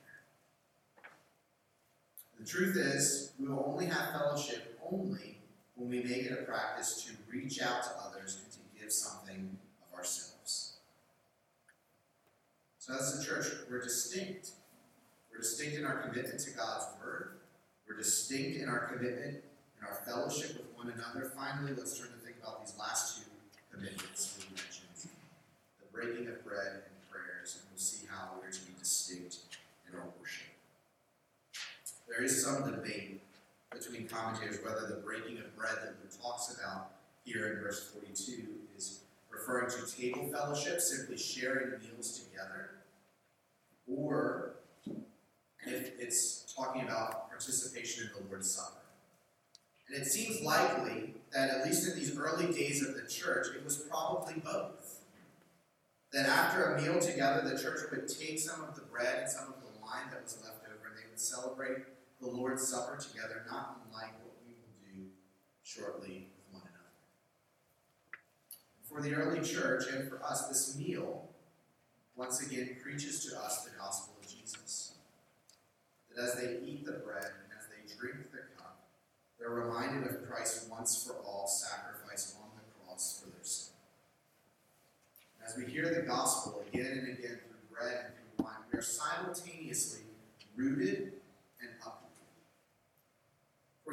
The 2.37 2.37
truth 2.48 2.78
is, 2.78 3.34
we 3.40 3.48
will 3.48 3.64
only 3.68 3.86
have 3.86 4.12
fellowship 4.12 4.80
only 4.92 5.38
when 5.76 5.90
we 5.90 6.02
make 6.02 6.26
it 6.26 6.32
a 6.32 6.44
practice 6.44 7.04
to 7.04 7.12
reach 7.32 7.62
out 7.62 7.84
to 7.84 7.90
others 8.04 8.40
and 8.44 8.52
to 8.52 8.60
give 8.80 8.92
something 8.92 9.58
of 9.82 9.98
ourselves. 9.98 10.78
So 12.80 12.94
as 12.94 13.20
a 13.20 13.26
church, 13.26 13.46
we're 13.70 13.82
distinct. 13.82 14.52
We're 15.30 15.40
distinct 15.40 15.78
in 15.78 15.86
our 15.86 15.98
commitment 15.98 16.40
to 16.40 16.52
God's 16.52 16.86
Word. 17.04 17.38
We're 17.88 17.98
distinct 17.98 18.58
in 18.58 18.70
our 18.70 18.88
commitment 18.88 19.44
and 19.78 19.88
our 19.88 19.96
fellowship 20.06 20.58
with 20.58 20.76
one 20.76 20.92
another. 20.92 21.30
Finally, 21.36 21.74
let's 21.76 22.00
turn 22.00 22.08
to 22.08 22.26
think 22.26 22.38
about 22.42 22.66
these 22.66 22.76
last 22.80 23.18
two 23.18 23.30
commitments 23.72 24.38
we 24.40 24.56
mentioned 24.56 25.12
the 25.80 25.88
breaking 25.92 26.28
of 26.28 26.44
bread 26.46 26.84
and 26.88 27.12
prayers, 27.12 27.60
and 27.60 27.66
we'll 27.70 27.80
see 27.80 28.08
how 28.10 28.40
we're 28.42 28.52
to 28.52 28.62
be 28.62 28.74
distinct 28.80 29.38
in 29.90 30.00
our 30.00 30.06
worship. 30.20 30.48
There 32.18 32.26
is 32.26 32.44
some 32.44 32.64
debate 32.64 33.22
between 33.72 34.08
commentators 34.08 34.58
whether 34.64 34.88
the 34.88 35.02
breaking 35.06 35.38
of 35.38 35.56
bread 35.56 35.76
that 35.76 35.94
Luke 36.02 36.12
talks 36.20 36.58
about 36.58 36.94
here 37.24 37.54
in 37.54 37.60
verse 37.62 37.92
42 37.94 38.44
is 38.76 39.02
referring 39.30 39.70
to 39.70 39.96
table 39.96 40.28
fellowship, 40.32 40.82
simply 40.82 41.16
sharing 41.16 41.80
meals 41.80 42.24
together, 42.24 42.72
or 43.88 44.54
if 45.68 45.92
it's 46.00 46.52
talking 46.58 46.82
about 46.82 47.30
participation 47.30 48.08
in 48.08 48.24
the 48.24 48.30
Lord's 48.32 48.50
Supper. 48.50 48.82
And 49.88 50.02
it 50.02 50.08
seems 50.08 50.42
likely 50.42 51.14
that, 51.34 51.52
at 51.52 51.68
least 51.68 51.88
in 51.88 52.00
these 52.00 52.18
early 52.18 52.52
days 52.52 52.84
of 52.84 52.96
the 52.96 53.08
church, 53.08 53.46
it 53.56 53.64
was 53.64 53.78
probably 53.78 54.42
both. 54.44 55.02
That 56.14 56.26
after 56.26 56.74
a 56.74 56.82
meal 56.82 57.00
together, 57.00 57.48
the 57.48 57.62
church 57.62 57.82
would 57.92 58.08
take 58.08 58.40
some 58.40 58.64
of 58.64 58.74
the 58.74 58.82
bread 58.82 59.20
and 59.20 59.30
some 59.30 59.50
of 59.50 59.62
the 59.62 59.80
wine 59.80 60.10
that 60.10 60.24
was 60.24 60.40
left 60.44 60.66
over, 60.66 60.88
and 60.88 60.98
they 60.98 61.08
would 61.08 61.20
celebrate 61.20 61.86
the 62.22 62.28
Lord's 62.28 62.68
Supper 62.68 62.98
together, 62.98 63.46
not 63.50 63.82
unlike 63.86 64.14
what 64.24 64.36
we 64.46 64.54
will 64.54 64.96
do 64.96 65.10
shortly 65.64 66.30
with 66.36 66.54
one 66.54 66.64
another. 66.64 66.92
For 68.84 69.02
the 69.02 69.14
early 69.14 69.48
church 69.48 69.84
and 69.94 70.10
for 70.10 70.24
us, 70.24 70.48
this 70.48 70.78
meal 70.78 71.30
once 72.16 72.46
again 72.46 72.78
preaches 72.82 73.26
to 73.26 73.40
us 73.40 73.64
the 73.64 73.78
gospel 73.78 74.16
of 74.20 74.28
Jesus. 74.28 74.94
That 76.16 76.24
as 76.24 76.36
they 76.36 76.58
eat 76.66 76.86
the 76.86 76.94
bread 76.94 77.24
and 77.24 77.52
as 77.58 77.68
they 77.70 77.96
drink 77.96 78.32
the 78.32 78.40
cup, 78.58 78.88
they're 79.40 79.50
reminded 79.50 80.10
of 80.10 80.28
Christ's 80.28 80.68
once 80.70 81.04
for 81.06 81.14
all 81.24 81.48
sacrifice 81.48 82.36
on 82.42 82.50
the 82.56 82.86
cross 82.86 83.22
for 83.24 83.30
their 83.30 83.44
sin. 83.44 83.74
As 85.46 85.56
we 85.56 85.72
hear 85.72 85.94
the 85.94 86.02
gospel 86.02 86.64
again 86.68 86.88
and 86.88 87.18
again 87.18 87.40
through 87.46 87.78
bread 87.78 88.06
and 88.06 88.14
through 88.16 88.46
wine, 88.46 88.56
we 88.72 88.80
are 88.80 88.82
simultaneously 88.82 90.02
rooted 90.56 90.98
and 90.98 91.12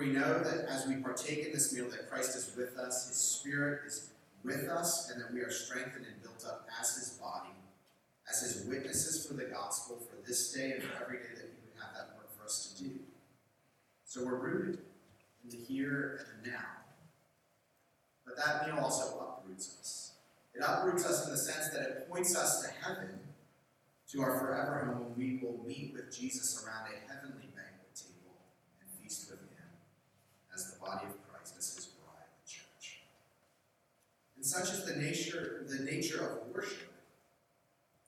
we 0.05 0.11
know 0.11 0.39
that 0.39 0.67
as 0.69 0.87
we 0.87 0.97
partake 0.97 1.47
in 1.47 1.53
this 1.53 1.73
meal, 1.73 1.89
that 1.89 2.11
Christ 2.11 2.37
is 2.37 2.55
with 2.57 2.77
us, 2.77 3.09
his 3.09 3.17
spirit 3.17 3.81
is 3.87 4.11
with 4.45 4.69
us, 4.69 5.11
and 5.11 5.21
that 5.23 5.33
we 5.33 5.41
are 5.41 5.51
strengthened 5.51 6.05
and 6.05 6.23
built 6.23 6.45
up 6.47 6.69
as 6.79 6.95
his 6.97 7.19
body, 7.21 7.55
as 8.31 8.41
his 8.41 8.67
witnesses 8.67 9.27
for 9.27 9.35
the 9.35 9.45
gospel 9.45 9.99
for 10.11 10.17
this 10.27 10.53
day 10.53 10.73
and 10.73 10.83
for 10.83 11.05
every 11.05 11.19
day 11.19 11.35
that 11.35 11.49
he 11.51 11.57
would 11.65 11.81
have 11.83 11.95
that 11.95 12.17
work 12.17 12.37
for 12.37 12.45
us 12.45 12.75
to 12.77 12.85
do. 12.85 12.91
So 14.05 14.25
we're 14.25 14.37
rooted 14.37 14.81
in 15.43 15.51
the 15.51 15.65
here 15.65 16.21
and 16.21 16.45
the 16.45 16.51
now. 16.51 16.67
But 18.27 18.37
that 18.37 18.67
meal 18.67 18.85
also 18.85 19.19
uproots 19.19 19.77
us. 19.81 20.13
It 20.55 20.63
uproots 20.67 21.07
us 21.07 21.27
in 21.27 21.33
the 21.33 21.39
sense 21.39 21.71
that 21.71 21.83
it 21.83 22.11
points 22.11 22.37
us 22.37 22.63
to 22.63 22.71
heaven, 22.87 23.09
to 24.13 24.21
our 24.21 24.39
forever 24.39 24.85
home, 24.85 25.05
when 25.05 25.17
we 25.17 25.41
will 25.43 25.65
meet 25.67 25.95
with 25.95 26.15
Jesus 26.15 26.63
around 26.63 26.89
a 26.93 27.13
heavenly 27.13 27.44
body 30.85 31.07
of 31.07 31.17
Christ, 31.29 31.55
as 31.59 31.75
his 31.75 31.87
bride, 31.87 32.29
the 32.45 32.51
church. 32.51 33.01
And 34.37 34.45
such 34.45 34.71
is 34.73 34.85
the 34.85 34.97
nature, 34.97 35.65
the 35.69 35.85
nature 35.85 36.23
of 36.23 36.55
worship. 36.55 36.93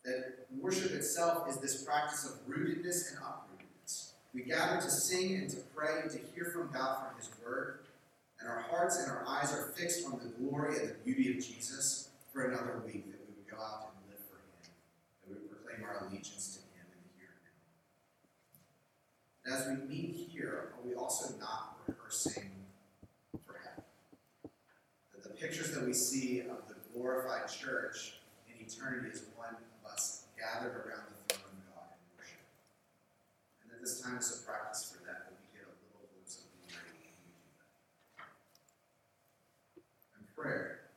That 0.05 0.47
worship 0.61 0.93
itself 0.93 1.49
is 1.49 1.57
this 1.57 1.83
practice 1.83 2.25
of 2.25 2.47
rootedness 2.47 3.11
and 3.11 3.19
uprootedness. 3.25 4.13
We 4.33 4.43
gather 4.43 4.81
to 4.81 4.91
sing 4.91 5.35
and 5.35 5.51
to 5.51 5.57
pray 5.75 6.01
and 6.03 6.11
to 6.11 6.19
hear 6.19 6.45
from 6.45 6.71
God 6.73 7.09
from 7.09 7.17
his 7.19 7.31
word, 7.43 7.81
and 8.39 8.49
our 8.49 8.61
hearts 8.61 8.99
and 8.99 9.11
our 9.11 9.25
eyes 9.27 9.53
are 9.53 9.73
fixed 9.77 10.07
on 10.07 10.21
the 10.23 10.29
glory 10.39 10.79
and 10.79 10.91
the 10.91 10.95
beauty 11.05 11.31
of 11.31 11.37
Jesus 11.37 12.11
for 12.33 12.45
another 12.45 12.83
week, 12.85 13.11
that 13.11 13.21
we 13.27 13.35
would 13.35 13.49
go 13.51 13.57
out 13.57 13.95
and 13.97 14.13
live 14.13 14.23
for 14.29 14.37
him, 14.37 14.71
that 15.23 15.29
we 15.29 15.35
would 15.35 15.51
proclaim 15.51 15.83
our 15.85 16.07
allegiance 16.07 16.55
to 16.55 16.61
him 16.61 16.87
in 16.93 16.99
the 17.03 17.11
here 17.19 17.35
and 19.47 19.55
now. 19.57 19.65
And 19.67 19.75
as 19.75 19.81
we 19.81 19.89
meet 19.89 20.29
here, 20.31 20.75
are 20.77 20.87
we 20.87 20.95
also 20.95 21.35
not 21.39 21.79
rehearsing 21.89 22.51
for 23.47 23.55
heaven? 23.59 23.85
That 25.15 25.23
the 25.23 25.31
pictures 25.31 25.66
that 25.77 25.85
we 25.85 25.93
see 25.93 26.41
of 26.41 26.65
the 26.69 26.75
glorified 26.95 27.47
church 27.53 28.15
in 28.49 28.65
eternity 28.65 29.09
is 29.13 29.25
one 29.37 29.53
of 29.53 29.93
us 29.93 30.25
gathered 30.33 30.73
around 30.73 31.05
the 31.29 31.35
throne 31.37 31.53
of 31.53 31.69
God 31.69 31.93
in 31.93 32.01
worship. 32.17 32.41
And 33.61 33.69
that 33.69 33.85
this 33.85 34.01
time 34.01 34.17
is 34.17 34.41
a 34.41 34.49
practice 34.49 34.89
for 34.89 35.05
that, 35.05 35.29
that 35.29 35.37
we 35.37 35.45
get 35.53 35.69
a 35.69 35.77
little 35.85 36.09
glimpse 36.09 36.41
of 36.41 36.49
the 36.49 36.57
glory 36.65 36.97
when 36.97 37.13
we 37.13 37.13
do 37.29 37.53
that. 37.61 38.25
And 40.17 40.25
prayer. 40.33 40.89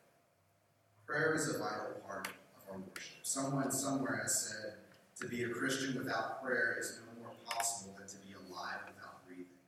Prayer 1.04 1.36
is 1.36 1.52
a 1.52 1.60
vital 1.60 2.00
part 2.00 2.32
of 2.32 2.64
our 2.72 2.80
worship. 2.80 3.20
Someone 3.20 3.70
somewhere 3.70 4.16
has 4.24 4.32
said, 4.32 4.80
to 5.20 5.28
be 5.28 5.44
a 5.44 5.52
Christian 5.52 5.92
without 6.00 6.42
prayer 6.42 6.80
is 6.80 6.96
no 7.04 7.20
more 7.20 7.36
possible 7.44 7.92
than 8.00 8.08
to 8.08 8.16
be 8.24 8.32
alive 8.32 8.80
without 8.88 9.20
breathing. 9.28 9.60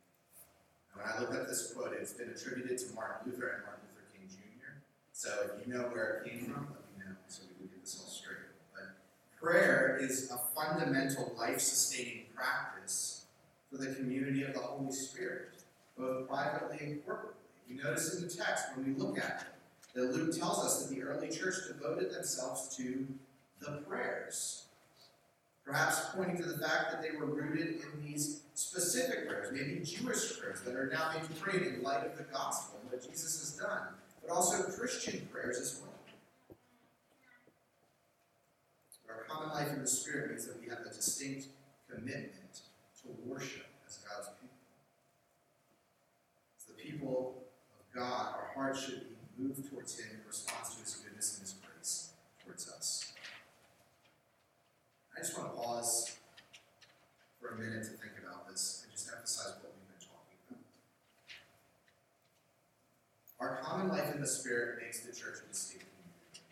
And 0.97 1.05
when 1.05 1.05
I 1.05 1.21
looked 1.21 1.37
at 1.37 1.45
this 1.53 1.77
quote, 1.77 1.93
it's 2.01 2.17
been 2.17 2.33
attributed 2.33 2.81
to 2.81 2.95
Martin 2.97 3.29
Luther 3.29 3.61
and 3.61 3.69
Martin. 3.69 3.82
So 5.23 5.31
if 5.45 5.65
you 5.65 5.73
know 5.73 5.83
where 5.83 6.25
it 6.25 6.29
came 6.29 6.47
from, 6.47 6.67
let 6.67 6.99
me 6.99 7.05
know 7.05 7.15
so 7.29 7.43
we 7.49 7.55
can 7.55 7.69
get 7.69 7.85
this 7.85 8.03
all 8.03 8.11
straight. 8.11 8.39
But 8.75 8.97
prayer 9.41 9.97
is 10.03 10.33
a 10.33 10.39
fundamental 10.53 11.33
life 11.39 11.61
sustaining 11.61 12.25
practice 12.35 13.27
for 13.71 13.77
the 13.77 13.95
community 13.95 14.43
of 14.43 14.53
the 14.53 14.59
Holy 14.59 14.91
Spirit, 14.91 15.51
both 15.97 16.29
privately 16.29 16.79
and 16.81 17.07
corporately. 17.07 17.39
You 17.69 17.81
notice 17.81 18.17
in 18.17 18.27
the 18.27 18.35
text 18.35 18.65
when 18.75 18.85
we 18.85 19.01
look 19.01 19.17
at 19.17 19.47
it 19.47 19.95
that 19.95 20.13
Luke 20.13 20.37
tells 20.37 20.59
us 20.59 20.83
that 20.83 20.93
the 20.93 21.03
early 21.05 21.29
church 21.31 21.55
devoted 21.69 22.13
themselves 22.13 22.77
to 22.79 23.07
the 23.61 23.81
prayers. 23.89 24.65
Perhaps 25.65 26.01
pointing 26.17 26.37
to 26.39 26.43
the 26.43 26.59
fact 26.59 26.91
that 26.91 27.01
they 27.01 27.17
were 27.17 27.27
rooted 27.27 27.77
in 27.77 28.05
these 28.05 28.41
specific 28.55 29.29
prayers, 29.29 29.53
maybe 29.53 29.85
Jewish 29.85 30.41
prayers 30.41 30.63
that 30.63 30.75
are 30.75 30.91
now 30.93 31.13
being 31.13 31.29
prayed 31.39 31.63
in 31.63 31.81
light 31.85 32.05
of 32.05 32.19
the 32.19 32.25
gospel 32.25 32.81
what 32.93 33.09
Jesus 33.09 33.41
has 33.41 33.57
done, 33.57 33.87
but 34.21 34.31
also 34.31 34.63
Christian 34.93 35.27
prayers 35.33 35.59
as 35.59 35.81
well. 35.81 35.89
Our 39.09 39.25
common 39.25 39.55
life 39.55 39.69
in 39.73 39.81
the 39.81 39.87
Spirit 39.87 40.31
means 40.31 40.47
that 40.47 40.61
we 40.61 40.69
have 40.69 40.81
a 40.81 40.95
distinct 40.95 41.47
commitment 41.89 42.61
to 43.01 43.09
worship 43.27 43.67
as 43.87 43.97
God's 43.99 44.29
people. 44.41 44.57
As 46.59 46.65
the 46.65 46.75
people 46.75 47.43
of 47.79 47.95
God, 47.95 48.35
our 48.35 48.51
hearts 48.55 48.85
should 48.85 49.01
be 49.01 49.17
moved 49.39 49.71
towards 49.71 49.99
Him 49.99 50.11
in 50.11 50.27
response 50.27 50.75
to 50.75 50.83
His 50.83 50.95
goodness 50.97 51.39
and 51.39 51.43
His 51.43 51.55
grace 51.55 52.11
towards 52.45 52.69
us. 52.69 53.15
I 55.17 55.21
just 55.21 55.39
want 55.39 55.55
to 55.55 55.57
pause 55.57 56.17
for 57.41 57.55
a 57.55 57.59
minute 57.59 57.85
to 57.85 57.91
think 57.91 58.13
about 58.23 58.47
this 58.49 58.83
and 58.85 58.93
just 58.93 59.09
emphasize 59.11 59.55
what 59.63 59.73
we've 59.73 59.89
been 59.89 60.07
talking 60.07 60.37
about. 60.51 60.61
Our 63.43 63.59
common 63.61 63.89
life 63.89 64.15
in 64.15 64.21
the 64.21 64.27
Spirit 64.27 64.79
makes 64.81 65.01
the 65.01 65.11
church 65.11 65.43
a 65.45 65.49
distinct 65.51 65.87
community. 65.91 66.47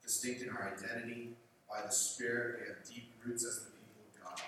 Distinct 0.00 0.42
in 0.42 0.50
our 0.50 0.72
identity, 0.78 1.34
by 1.68 1.82
the 1.82 1.90
Spirit, 1.90 2.60
we 2.60 2.68
have 2.68 2.86
deep 2.86 3.10
roots 3.24 3.44
as 3.44 3.64
the 3.64 3.70
people 3.74 3.98
of 4.06 4.14
God, 4.22 4.40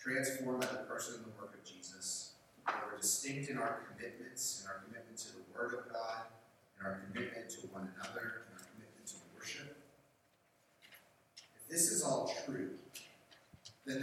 transformed 0.00 0.60
by 0.60 0.72
the 0.72 0.88
person 0.88 1.16
and 1.16 1.24
the 1.24 1.36
work 1.36 1.52
of 1.52 1.62
Jesus. 1.62 2.32
And 2.66 2.76
we're 2.86 2.96
distinct 2.96 3.50
in 3.50 3.58
our 3.58 3.84
commitments, 3.84 4.64
in 4.64 4.70
our 4.70 4.80
commitment 4.80 5.18
to 5.18 5.32
the 5.36 5.44
Word 5.52 5.74
of 5.76 5.92
God, 5.92 6.24
in 6.80 6.86
our 6.86 7.02
commitment 7.04 7.50
to 7.50 7.68
one 7.68 7.92
another, 8.00 8.48
in 8.48 8.56
our 8.56 8.64
commitment 8.72 9.06
to 9.08 9.16
worship. 9.36 9.76
If 11.60 11.68
this 11.68 11.92
is 11.92 12.02
all 12.02 12.32
true, 12.46 12.80
then 13.84 14.00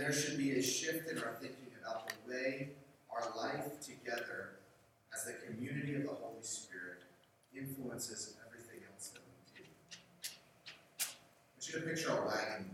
there 0.68 0.76
should 0.76 0.94
be 0.94 1.00
a 1.00 1.04
shift 1.04 1.12
in 1.12 1.18
our 1.24 1.34
thinking 1.40 1.72
about 1.82 2.10
the 2.10 2.34
way 2.34 2.70
our 3.12 3.24
life 3.38 3.80
together 3.80 4.60
as 5.14 5.26
the 5.26 5.34
community 5.46 5.96
of 5.96 6.04
the 6.04 6.10
Holy 6.10 6.42
Spirit 6.42 7.04
influences 7.56 8.36
everything 8.46 8.84
else 8.92 9.10
that 9.10 9.22
we 9.22 9.64
do. 9.64 9.70
I 11.00 11.46
want 11.56 11.68
you 11.68 11.80
to 11.80 11.86
picture 11.88 12.12
a 12.12 12.26
wagon 12.26 12.70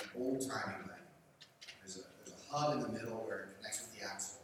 an 0.00 0.08
old-timey 0.16 0.88
wagon. 0.88 1.04
There's 1.80 1.98
a, 1.98 2.00
there's 2.24 2.34
a 2.38 2.56
hub 2.56 2.74
in 2.74 2.80
the 2.80 2.88
middle 2.88 3.18
where 3.26 3.40
it 3.40 3.56
connects 3.58 3.82
with 3.82 3.98
the 3.98 4.06
axle. 4.06 4.40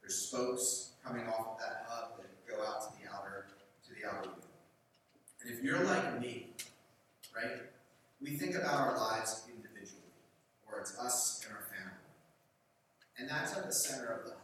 There's 0.00 0.16
spokes 0.16 0.92
coming 1.04 1.26
off 1.26 1.54
of 1.54 1.58
that 1.58 1.86
hub 1.88 2.16
that 2.16 2.30
go 2.48 2.62
out 2.64 2.80
to 2.82 2.88
the 2.98 3.10
outer 3.12 3.46
to 3.86 3.90
the 4.00 4.08
outer 4.08 4.30
wheel. 4.30 4.48
And 5.42 5.52
if 5.52 5.62
you're 5.62 5.84
like 5.84 6.20
me, 6.20 6.48
right, 7.36 7.62
we 8.22 8.30
think 8.36 8.54
about 8.54 8.74
our 8.74 8.96
lives 8.96 9.42
individually, 9.48 10.00
or 10.66 10.80
it's 10.80 10.98
us 10.98 11.44
and 11.44 11.54
our 11.54 11.60
family. 11.62 11.73
And 13.18 13.28
that's 13.28 13.56
at 13.56 13.66
the 13.66 13.72
center 13.72 14.06
of 14.06 14.24
the 14.24 14.30
hub. 14.30 14.40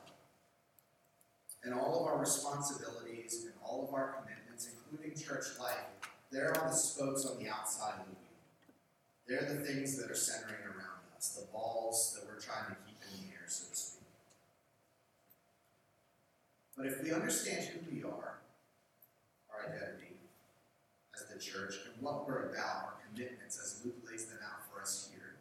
And 1.64 1.74
all 1.74 2.00
of 2.00 2.06
our 2.06 2.18
responsibilities 2.18 3.44
and 3.44 3.52
all 3.62 3.86
of 3.86 3.94
our 3.94 4.14
commitments, 4.20 4.68
including 4.72 5.16
church 5.16 5.46
life, 5.58 5.86
they're 6.30 6.56
on 6.60 6.68
the 6.68 6.76
spokes 6.76 7.26
on 7.26 7.42
the 7.42 7.48
outside 7.48 7.94
of 8.00 8.06
the 8.06 8.12
wheel. 8.12 8.20
They're 9.26 9.56
the 9.56 9.64
things 9.64 9.96
that 9.96 10.10
are 10.10 10.14
centering 10.14 10.62
around 10.64 11.00
us, 11.16 11.38
the 11.38 11.46
balls 11.52 12.16
that 12.18 12.26
we're 12.28 12.40
trying 12.40 12.66
to 12.66 12.76
keep 12.86 12.98
in 13.02 13.26
the 13.26 13.32
air, 13.32 13.46
so 13.46 13.68
to 13.68 13.76
speak. 13.76 14.06
But 16.76 16.86
if 16.86 17.02
we 17.02 17.12
understand 17.12 17.66
who 17.66 17.94
we 17.94 18.02
are, 18.02 18.40
our 19.50 19.68
identity 19.68 20.16
as 21.14 21.26
the 21.26 21.38
church, 21.38 21.74
and 21.84 22.02
what 22.02 22.26
we're 22.26 22.50
about, 22.50 22.84
our 22.84 22.94
commitments 23.06 23.58
as 23.58 23.84
Luke 23.84 23.96
lays 24.08 24.26
them 24.26 24.38
out 24.44 24.64
for 24.70 24.80
us 24.80 25.10
here, 25.12 25.36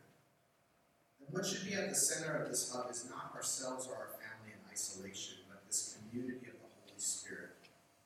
then 1.19 1.19
what 1.32 1.46
should 1.46 1.65
be 1.65 1.74
at 1.74 1.89
the 1.89 1.96
center 1.96 2.36
of 2.36 2.50
this 2.50 2.74
hub 2.74 2.89
is 2.89 3.08
not 3.10 3.34
ourselves 3.36 3.88
or 3.88 3.96
our 3.96 4.10
family 4.18 4.54
in 4.54 4.72
isolation, 4.72 5.38
but 5.48 5.65
this 5.68 5.98
community 5.98 6.48
of 6.48 6.54
the 6.54 6.70
Holy 6.82 6.98
Spirit 6.98 7.56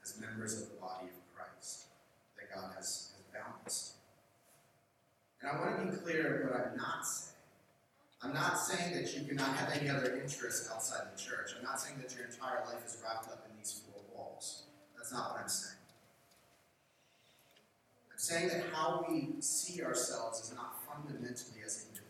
as 0.03 0.19
members 0.19 0.61
of 0.61 0.69
the 0.69 0.75
body 0.75 1.07
of 1.07 1.35
Christ 1.35 1.85
that 2.37 2.53
God 2.53 2.71
has, 2.75 3.13
has 3.31 3.95
to. 5.41 5.47
And 5.47 5.57
I 5.57 5.59
want 5.59 5.91
to 5.91 5.97
be 5.97 6.03
clear 6.03 6.49
what 6.49 6.59
I'm 6.59 6.77
not 6.77 7.05
saying. 7.05 7.33
I'm 8.23 8.33
not 8.33 8.57
saying 8.57 8.93
that 8.95 9.13
you 9.13 9.27
cannot 9.27 9.55
have 9.57 9.77
any 9.77 9.89
other 9.89 10.15
interests 10.15 10.69
outside 10.73 11.07
the 11.13 11.21
church. 11.21 11.51
I'm 11.57 11.63
not 11.63 11.81
saying 11.81 11.97
that 12.01 12.15
your 12.15 12.25
entire 12.25 12.63
life 12.65 12.85
is 12.85 12.97
wrapped 13.03 13.27
up 13.27 13.45
in 13.49 13.57
these 13.57 13.81
four 13.83 14.01
walls. 14.15 14.63
That's 14.95 15.11
not 15.11 15.31
what 15.31 15.41
I'm 15.41 15.49
saying. 15.49 15.75
I'm 18.11 18.17
saying 18.17 18.47
that 18.47 18.63
how 18.71 19.05
we 19.09 19.35
see 19.41 19.83
ourselves 19.83 20.39
is 20.39 20.55
not 20.55 20.79
fundamentally 20.87 21.59
as 21.65 21.85
individuals, 21.89 22.02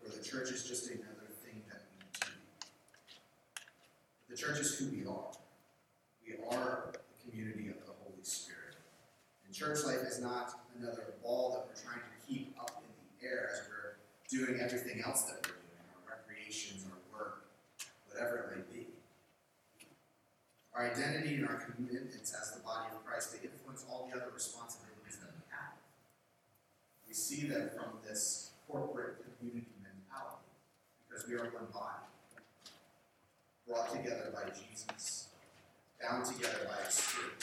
where 0.00 0.10
the 0.10 0.22
church 0.24 0.50
is 0.50 0.64
just 0.64 0.88
another 0.88 1.28
thing 1.44 1.62
that 1.68 1.82
we 1.92 2.06
do. 2.20 2.32
The 4.30 4.36
church 4.36 4.60
is 4.60 4.78
who 4.78 4.90
we 4.90 5.06
are. 5.06 5.32
We 6.26 6.34
are 6.56 6.92
the 6.92 7.30
community 7.30 7.68
of 7.68 7.84
the 7.86 7.92
Holy 8.02 8.22
Spirit. 8.22 8.76
And 9.44 9.54
church 9.54 9.84
life 9.84 10.02
is 10.06 10.20
not 10.20 10.54
another 10.78 11.14
ball 11.22 11.50
that 11.52 11.66
we're 11.68 11.82
trying 11.82 12.00
to 12.00 12.16
keep 12.26 12.54
up 12.60 12.82
in 12.82 12.90
the 13.20 13.26
air 13.26 13.50
as 13.52 13.60
we're 13.68 13.98
doing 14.30 14.60
everything 14.60 15.02
else 15.04 15.22
that 15.22 15.42
we're 15.42 15.58
doing, 15.58 15.84
our 16.06 16.16
recreations, 16.16 16.86
our 16.86 16.98
work, 17.12 17.50
whatever 18.08 18.36
it 18.36 18.56
may 18.56 18.78
be. 18.78 18.86
Our 20.74 20.90
identity 20.90 21.34
and 21.34 21.48
our 21.48 21.56
commitments 21.56 22.32
as 22.32 22.52
the 22.54 22.60
body 22.60 22.88
of 22.94 23.04
Christ, 23.04 23.32
they 23.32 23.46
influence 23.46 23.84
all 23.90 24.08
the 24.08 24.16
other 24.16 24.30
responsibilities 24.32 25.18
that 25.18 25.34
we 25.34 25.42
have. 25.50 25.74
We 27.06 27.12
see 27.12 27.48
that 27.48 27.74
from 27.74 27.98
this 28.06 28.52
corporate 28.70 29.16
community 29.38 29.66
we 31.30 31.36
are 31.36 31.44
one 31.44 31.70
body, 31.72 32.02
brought 33.68 33.92
together 33.92 34.34
by 34.34 34.50
Jesus, 34.50 35.28
bound 36.02 36.24
together 36.24 36.66
by 36.66 36.84
His 36.84 36.94
Spirit. 36.94 37.38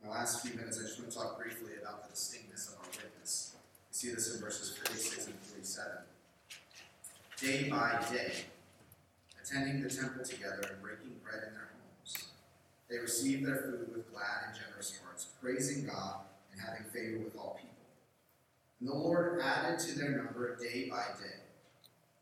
In 0.00 0.08
the 0.08 0.14
last 0.14 0.40
few 0.40 0.56
minutes, 0.56 0.78
I 0.80 0.86
just 0.86 0.98
want 0.98 1.12
to 1.12 1.18
talk 1.18 1.42
briefly 1.42 1.72
about 1.80 2.04
the 2.04 2.14
distinctness 2.14 2.68
of 2.68 2.80
our 2.80 2.90
witness. 3.04 3.52
You 3.92 3.92
see 3.92 4.14
this 4.14 4.34
in 4.34 4.40
verses 4.40 4.74
46 4.78 5.26
and 5.26 5.34
47. 5.34 5.92
Day 7.40 7.68
by 7.68 8.02
day, 8.10 8.32
attending 9.42 9.82
the 9.82 9.90
temple 9.90 10.24
together 10.24 10.70
and 10.72 10.80
breaking 10.80 11.20
bread 11.22 11.48
in 11.48 11.52
their 11.52 11.68
homes, 11.68 12.28
they 12.88 12.96
received 12.96 13.44
their 13.44 13.56
food 13.56 13.92
with 13.94 14.10
glad 14.10 14.48
and 14.48 14.56
generous 14.56 14.98
hearts, 15.04 15.26
praising 15.42 15.84
God 15.84 16.20
and 16.52 16.62
having 16.62 16.84
favor 16.84 17.18
with 17.18 17.36
all 17.36 17.58
people. 17.60 17.73
And 18.80 18.88
the 18.88 18.94
Lord 18.94 19.40
added 19.40 19.78
to 19.80 19.98
their 19.98 20.10
number 20.10 20.56
day 20.56 20.88
by 20.90 21.04
day 21.20 21.40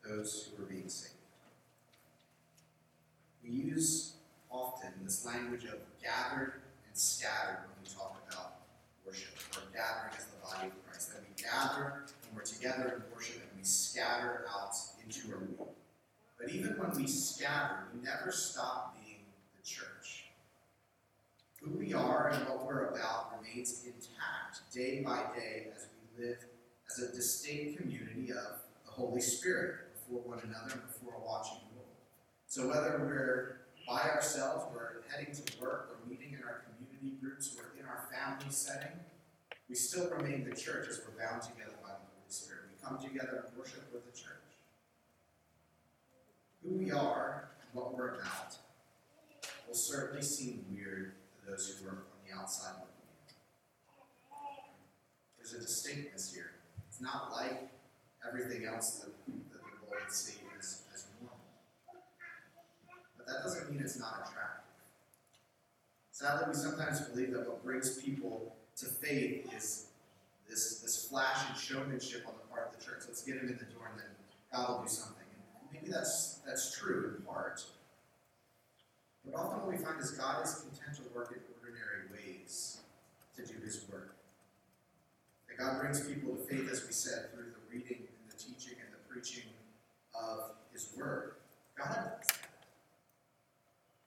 those 0.04 0.50
who 0.50 0.62
were 0.62 0.68
being 0.68 0.88
saved. 0.88 1.14
we 3.42 3.50
use 3.50 4.14
often 4.50 4.90
this 5.02 5.24
language 5.24 5.64
of 5.64 5.78
gathered 6.02 6.62
and 6.86 6.96
scattered 6.96 7.58
when 7.66 7.82
we 7.82 7.88
talk 7.88 8.22
about 8.30 8.54
worship, 9.06 9.34
or 9.56 9.62
gathering 9.72 10.12
as 10.16 10.26
the 10.26 10.36
body 10.42 10.68
of 10.68 10.86
Christ. 10.86 11.12
That 11.12 11.22
we 11.22 11.42
gather 11.42 12.04
when 12.26 12.36
we're 12.36 12.42
together 12.42 12.96
in 12.96 13.14
worship 13.14 13.42
and 13.42 13.58
we 13.58 13.64
scatter 13.64 14.44
out 14.54 14.74
into 15.04 15.32
our 15.32 15.40
world. 15.40 15.74
But 16.38 16.50
even 16.50 16.72
when 16.78 16.90
we 16.96 17.06
scatter, 17.06 17.84
we 17.92 18.02
never 18.02 18.32
stop 18.32 18.96
being 19.02 19.20
the 19.56 19.66
church. 19.66 20.26
Who 21.60 21.70
we 21.78 21.94
are 21.94 22.28
and 22.28 22.48
what 22.48 22.66
we're 22.66 22.86
about 22.86 23.38
remains 23.38 23.84
intact 23.84 24.72
day 24.72 25.02
by 25.04 25.22
day 25.36 25.68
as 25.74 25.86
we 25.91 25.91
live 26.18 26.38
as 26.90 26.98
a 27.02 27.12
distinct 27.12 27.78
community 27.78 28.30
of 28.30 28.60
the 28.84 28.90
Holy 28.90 29.20
Spirit 29.20 29.94
before 29.94 30.22
one 30.22 30.40
another 30.44 30.72
and 30.72 30.82
before 30.86 31.14
a 31.14 31.24
watching 31.24 31.58
world. 31.74 31.88
So 32.46 32.68
whether 32.68 32.98
we're 32.98 33.58
by 33.86 34.02
ourselves, 34.10 34.66
we're 34.74 35.02
heading 35.10 35.34
to 35.34 35.60
work, 35.60 35.90
we're 35.90 36.10
meeting 36.10 36.34
in 36.34 36.42
our 36.44 36.62
community 36.66 37.18
groups, 37.20 37.56
we're 37.56 37.80
in 37.80 37.86
our 37.86 38.08
family 38.12 38.50
setting, 38.50 38.98
we 39.68 39.74
still 39.74 40.10
remain 40.10 40.44
the 40.44 40.54
church 40.54 40.86
as 40.88 41.00
we're 41.00 41.18
bound 41.24 41.42
together 41.42 41.72
by 41.82 41.88
the 41.88 42.04
Holy 42.12 42.28
Spirit. 42.28 42.64
We 42.68 42.86
come 42.86 42.98
together 42.98 43.44
and 43.48 43.58
worship 43.58 43.92
with 43.92 44.04
the 44.04 44.12
church. 44.12 44.36
Who 46.62 46.74
we 46.74 46.92
are 46.92 47.48
and 47.60 47.68
what 47.72 47.96
we're 47.96 48.14
about 48.14 48.56
will 49.66 49.74
certainly 49.74 50.22
seem 50.22 50.64
weird 50.70 51.14
to 51.40 51.50
those 51.50 51.68
who 51.68 51.88
are 51.88 51.92
on 51.92 52.20
the 52.28 52.38
outside. 52.38 52.74
A 55.54 55.60
distinctness 55.60 56.32
here. 56.32 56.52
It's 56.88 57.00
not 57.00 57.30
like 57.30 57.68
everything 58.26 58.64
else 58.64 59.00
that, 59.00 59.12
that 59.52 59.62
world 59.62 60.02
would 60.02 60.10
see 60.10 60.40
as, 60.58 60.82
as 60.94 61.06
normal. 61.20 61.36
But 63.18 63.26
that 63.26 63.42
doesn't 63.42 63.70
mean 63.70 63.82
it's 63.82 63.98
not 63.98 64.26
attractive. 64.26 64.64
Sadly, 66.10 66.44
we 66.48 66.54
sometimes 66.54 67.00
believe 67.00 67.32
that 67.32 67.46
what 67.46 67.62
brings 67.62 67.98
people 67.98 68.54
to 68.76 68.86
faith 68.86 69.52
is 69.54 69.86
this, 70.48 70.80
this 70.80 71.06
flash 71.06 71.48
and 71.48 71.58
showmanship 71.58 72.24
on 72.26 72.34
the 72.40 72.54
part 72.54 72.72
of 72.72 72.78
the 72.78 72.84
church. 72.84 73.02
Let's 73.06 73.22
get 73.22 73.36
them 73.36 73.48
in 73.48 73.58
the 73.58 73.74
door 73.74 73.90
and 73.90 74.00
then 74.00 74.10
God 74.52 74.70
will 74.70 74.82
do 74.84 74.88
something. 74.88 75.26
And 75.34 75.68
maybe 75.72 75.92
that's, 75.92 76.40
that's 76.46 76.78
true 76.78 77.16
in 77.18 77.26
part. 77.26 77.62
But 79.24 79.34
often 79.38 79.60
what 79.60 79.68
we 79.68 79.76
find 79.76 80.00
is 80.00 80.12
God 80.12 80.44
is 80.44 80.54
content 80.54 80.96
to 80.96 81.14
work 81.14 81.32
in 81.32 81.42
ordinary 81.60 82.08
ways 82.10 82.78
to 83.36 83.44
do 83.44 83.60
his 83.64 83.84
work. 83.90 84.14
God 85.62 85.78
brings 85.78 86.00
people 86.00 86.34
to 86.34 86.42
faith, 86.42 86.68
as 86.72 86.84
we 86.84 86.92
said, 86.92 87.30
through 87.32 87.52
the 87.52 87.62
reading 87.70 87.98
and 87.98 88.28
the 88.28 88.36
teaching 88.36 88.74
and 88.84 88.92
the 88.92 88.98
preaching 89.08 89.48
of 90.12 90.56
his 90.72 90.88
word. 90.96 91.34
God 91.78 91.94
does 92.18 92.26
that. 92.26 92.48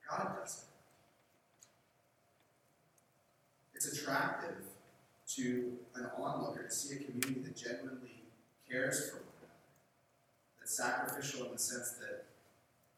God 0.09 0.35
does 0.41 0.63
it. 0.63 0.69
It's 3.73 3.97
attractive 3.97 4.65
to 5.35 5.77
an 5.95 6.09
onlooker 6.17 6.63
to 6.63 6.71
see 6.71 6.95
a 6.95 6.97
community 7.05 7.39
that 7.45 7.55
genuinely 7.55 8.23
cares 8.69 9.09
for 9.09 9.15
one 9.17 9.25
another, 9.39 9.55
that's 10.59 10.75
sacrificial 10.75 11.45
in 11.45 11.53
the 11.53 11.59
sense 11.59 11.91
that 12.01 12.25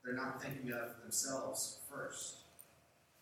they're 0.03 0.15
not 0.15 0.41
thinking 0.41 0.71
of 0.71 0.99
themselves 1.03 1.77
first, 1.91 2.37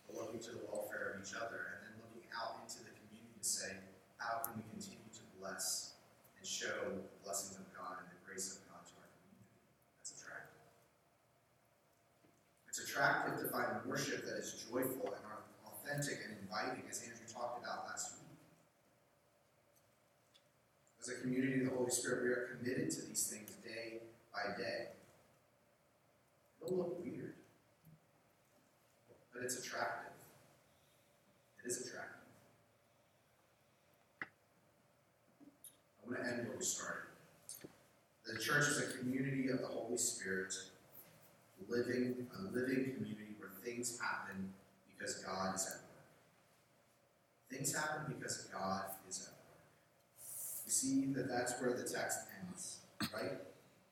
but 0.07 0.15
looking 0.15 0.39
to 0.39 0.51
the 0.51 0.59
welfare 0.71 1.15
of 1.15 1.27
each 1.27 1.35
other, 1.35 1.75
and 1.75 1.91
then 1.91 2.07
looking 2.07 2.29
out 2.31 2.61
into 2.63 2.79
the 2.79 2.91
community 2.95 3.35
to 3.37 3.47
say, 3.47 3.71
how 4.17 4.39
can 4.43 4.53
we 4.55 4.63
bless 5.45 5.93
and 6.37 6.45
show 6.45 6.73
the 6.89 7.21
blessings 7.23 7.57
of 7.57 7.65
God 7.77 8.01
and 8.01 8.09
the 8.09 8.21
grace 8.25 8.57
of 8.57 8.65
God 8.65 8.81
to 8.81 8.93
our 8.97 9.09
community? 9.13 9.45
That's 10.01 10.17
attractive. 10.17 10.65
It's 12.67 12.81
attractive 12.81 13.33
to 13.45 13.47
find 13.53 13.85
worship 13.85 14.25
that 14.25 14.41
is 14.41 14.65
joyful 14.65 15.13
and 15.13 15.21
authentic 15.69 16.25
and 16.25 16.37
inviting, 16.41 16.83
as 16.89 17.01
Andrew 17.03 17.29
talked 17.29 17.61
about 17.61 17.85
last 17.85 18.17
week. 18.17 18.41
As 21.01 21.09
a 21.09 21.21
community 21.21 21.61
of 21.61 21.69
the 21.69 21.75
Holy 21.77 21.91
Spirit, 21.91 22.23
we 22.23 22.29
are 22.29 22.57
committed 22.57 22.89
to 22.89 23.05
these 23.05 23.27
things 23.27 23.51
day 23.61 24.01
by 24.33 24.57
day. 24.57 24.87
It'll 26.63 26.77
look 26.77 27.05
weird, 27.05 27.35
but 29.31 29.43
it's 29.43 29.59
attractive. 29.59 30.13
It 31.63 31.67
is 31.67 31.85
attractive. 31.85 32.15
I 36.05 36.11
want 36.11 36.23
to 36.23 36.29
end 36.29 36.47
where 36.47 36.57
we 36.57 36.63
started. 36.63 37.09
The 38.25 38.34
church 38.45 38.67
is 38.67 38.79
a 38.79 38.97
community 38.97 39.49
of 39.49 39.59
the 39.59 39.67
Holy 39.67 39.97
Spirit, 39.97 40.53
living 41.67 42.27
a 42.37 42.43
living 42.53 42.93
community 42.95 43.33
where 43.39 43.49
things 43.63 43.99
happen 43.99 44.53
because 44.87 45.15
God 45.15 45.55
is 45.55 45.65
at 45.65 45.73
work. 45.73 46.05
Things 47.49 47.75
happen 47.75 48.13
because 48.15 48.47
God 48.53 48.83
is 49.09 49.27
at 49.27 49.33
work. 49.33 49.65
You 50.65 50.71
see 50.71 51.05
that 51.13 51.27
that's 51.27 51.59
where 51.59 51.73
the 51.73 51.89
text 51.89 52.19
ends, 52.39 52.77
right? 53.11 53.31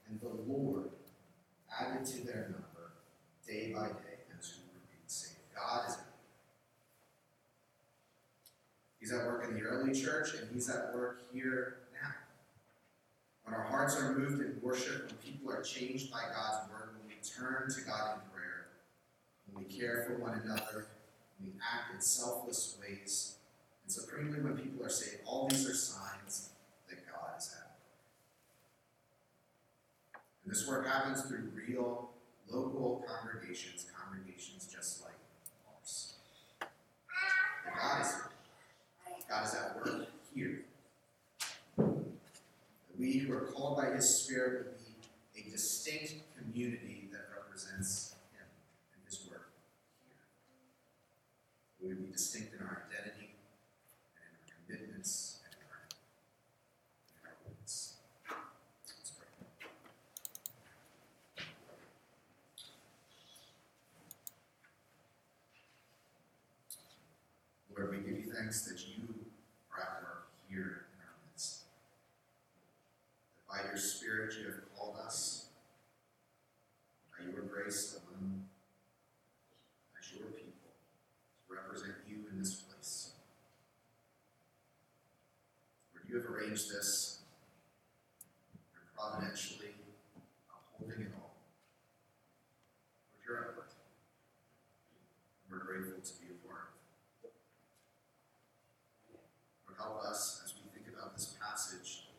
And 0.07 0.21
the 0.21 0.29
Lord 0.47 0.89
added 1.79 2.05
to 2.05 2.25
their 2.25 2.43
number 2.51 2.91
day 3.47 3.73
by 3.73 3.87
day 3.87 4.21
those 4.35 4.51
who 4.51 4.61
were 4.71 4.85
being 4.87 5.07
saved. 5.07 5.39
God 5.55 5.89
is 5.89 5.93
at 5.95 5.99
work. 5.99 6.07
He's 8.99 9.11
at 9.13 9.25
work 9.25 9.47
in 9.49 9.55
the 9.55 9.61
early 9.61 9.99
church, 9.99 10.35
and 10.35 10.47
He's 10.53 10.69
at 10.69 10.93
work 10.93 11.21
here. 11.33 11.77
When 13.45 13.55
our 13.55 13.63
hearts 13.63 13.95
are 13.97 14.17
moved 14.17 14.41
in 14.41 14.59
worship, 14.61 15.07
when 15.07 15.15
people 15.17 15.51
are 15.51 15.61
changed 15.61 16.11
by 16.11 16.21
God's 16.33 16.69
word, 16.71 16.95
when 16.97 17.07
we 17.07 17.15
turn 17.21 17.69
to 17.69 17.81
God 17.81 18.15
in 18.15 18.21
prayer, 18.31 18.67
when 19.51 19.63
we 19.63 19.69
care 19.69 20.05
for 20.07 20.17
one 20.17 20.39
another, 20.43 20.87
when 21.39 21.51
we 21.51 21.53
act 21.59 21.93
in 21.93 22.01
selfless 22.01 22.77
ways, 22.81 23.35
and 23.83 23.91
supremely 23.91 24.39
when 24.39 24.57
people 24.57 24.85
are 24.85 24.89
saved, 24.89 25.21
all 25.25 25.47
these 25.49 25.67
are 25.67 25.73
signs 25.73 26.49
that 26.89 27.05
God 27.05 27.37
is 27.37 27.51
at 27.53 27.67
work. 27.67 27.73
And 30.43 30.53
this 30.53 30.65
work 30.67 30.87
happens 30.87 31.21
through 31.23 31.51
real, 31.53 32.09
local 32.49 33.05
congregations, 33.07 33.85
congregations 33.93 34.67
just 34.71 35.03
like 35.03 35.13
ours. 35.67 36.13
And 37.65 37.75
God 37.75 38.01
is 38.01 38.15
God 39.29 39.45
is 39.45 39.53
at 39.55 39.75
work 39.75 40.07
here. 40.33 40.63
We 43.03 43.17
who 43.17 43.33
are 43.33 43.47
called 43.51 43.75
by 43.75 43.87
His 43.87 44.07
Spirit 44.23 44.65
would 44.65 44.77
be 45.35 45.41
a 45.41 45.51
distinct 45.51 46.13
community 46.37 47.09
that 47.11 47.25
represents 47.35 48.15
Him 48.31 48.45
and 48.95 49.03
His 49.05 49.19
work 49.29 49.49
here. 50.07 50.15
We 51.81 51.89
would 51.89 52.05
be 52.05 52.13
distinct 52.13 52.53
in 52.53 52.61
our 52.65 52.83
identity 52.89 53.35
and 54.15 54.23
in 54.23 54.77
our 54.79 54.87
commitments 54.87 55.41
and 55.43 55.53
in 55.53 55.67
our, 55.67 55.83
in 57.19 57.27
our 57.27 57.35
witness. 57.45 57.97
Let's 58.87 59.11
pray. 59.11 59.27
Lord, 67.75 67.91
we 67.91 67.97
give 67.97 68.25
you 68.25 68.31
thanks 68.31 68.61
that 68.61 68.79
you 68.87 69.03
are 69.75 69.81
at 69.81 70.03
work 70.03 70.27
here 70.49 70.85
in 70.95 70.99
our 71.03 71.15
midst. 71.33 71.63
That 73.35 73.47
by 73.49 73.67
your 73.67 73.77
Spirit 73.77 74.33
you 74.39 74.45
have 74.45 74.61
called 74.77 74.97
us, 75.05 75.47
by 77.11 77.25
your 77.25 77.43
grace 77.43 77.97
alone, 77.97 78.45
as 79.99 80.11
your 80.11 80.27
people, 80.27 80.71
to 81.47 81.53
represent 81.55 81.93
you 82.07 82.17
in 82.31 82.39
this 82.39 82.53
place. 82.55 83.13
Lord, 85.93 86.05
you 86.09 86.15
have 86.17 86.29
arranged 86.29 86.69
this. 86.71 87.19
You're 88.73 88.83
providentially 88.95 89.73
upholding 90.49 91.05
it 91.05 91.11
all. 91.15 91.33
Lord, 93.11 93.23
you're 93.27 93.37
at 93.37 93.55
work. 93.55 93.69
We're 96.03 96.09
to 96.09 96.19
be 96.19 96.35
a 96.35 96.47
part 96.47 96.75
of. 97.23 97.31
Lord, 99.63 99.79
help 99.79 100.03
us 100.03 100.43
as 100.43 100.51
we 100.59 100.67
think 100.75 100.91
about 100.91 101.15
this 101.15 101.37
passage 101.39 102.11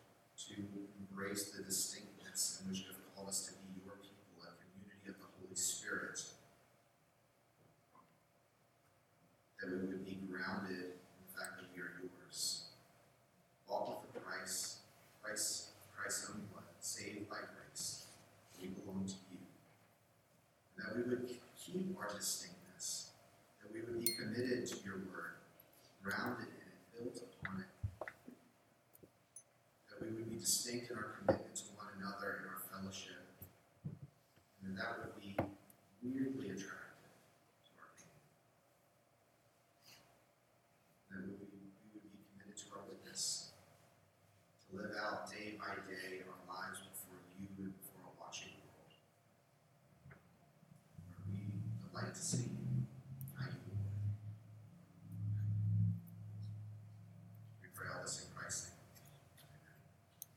to 0.48 0.54
embrace 0.96 1.52
the 1.52 1.62
distinctness 1.62 2.62
in 2.62 2.70
which 2.70 2.80
you 2.80 2.86
have 2.96 3.04
called 3.14 3.28
us 3.28 3.44
to 3.44 3.52
be 3.52 3.84
your 3.84 4.00
people, 4.00 4.40
a 4.40 4.56
community 4.56 5.12
of 5.12 5.20
the 5.20 5.28
Holy 5.36 5.52
Spirit. 5.52 6.16
That 9.60 9.68
we 9.68 9.76
would 9.84 10.06
be 10.06 10.16
grounded 10.32 10.96
in 10.96 11.20
the 11.20 11.32
fact 11.36 11.60
that 11.60 11.68
we 11.76 11.82
are 11.84 11.92
yours. 12.00 12.72
Walk 13.68 14.00
with 14.00 14.14
the 14.14 14.20
Christ, 14.20 14.78
Christ, 15.20 15.76
Christ's 15.92 16.30
own 16.32 16.48
blood, 16.52 16.64
saved 16.80 17.28
by 17.28 17.44
grace. 17.52 18.06
We 18.56 18.68
belong 18.68 19.04
to 19.04 19.20
you. 19.28 19.44
And 20.72 20.88
that 20.88 20.96
we 20.96 21.02
would 21.04 21.28
keep 21.52 21.96
our 22.00 22.08
distinctness, 22.16 23.10
that 23.62 23.72
we 23.72 23.80
would 23.80 24.04
be 24.04 24.12
committed 24.34 24.66
to 24.66 24.76
your 24.84 24.96
word, 24.96 25.38
grounded 26.02 26.48
in 26.48 26.54
it, 26.54 27.12
built 27.12 27.22
upon 27.42 27.60
it. 27.60 28.08
That 29.88 30.02
we 30.02 30.08
would 30.08 30.30
be 30.30 30.38
distinct 30.38 30.83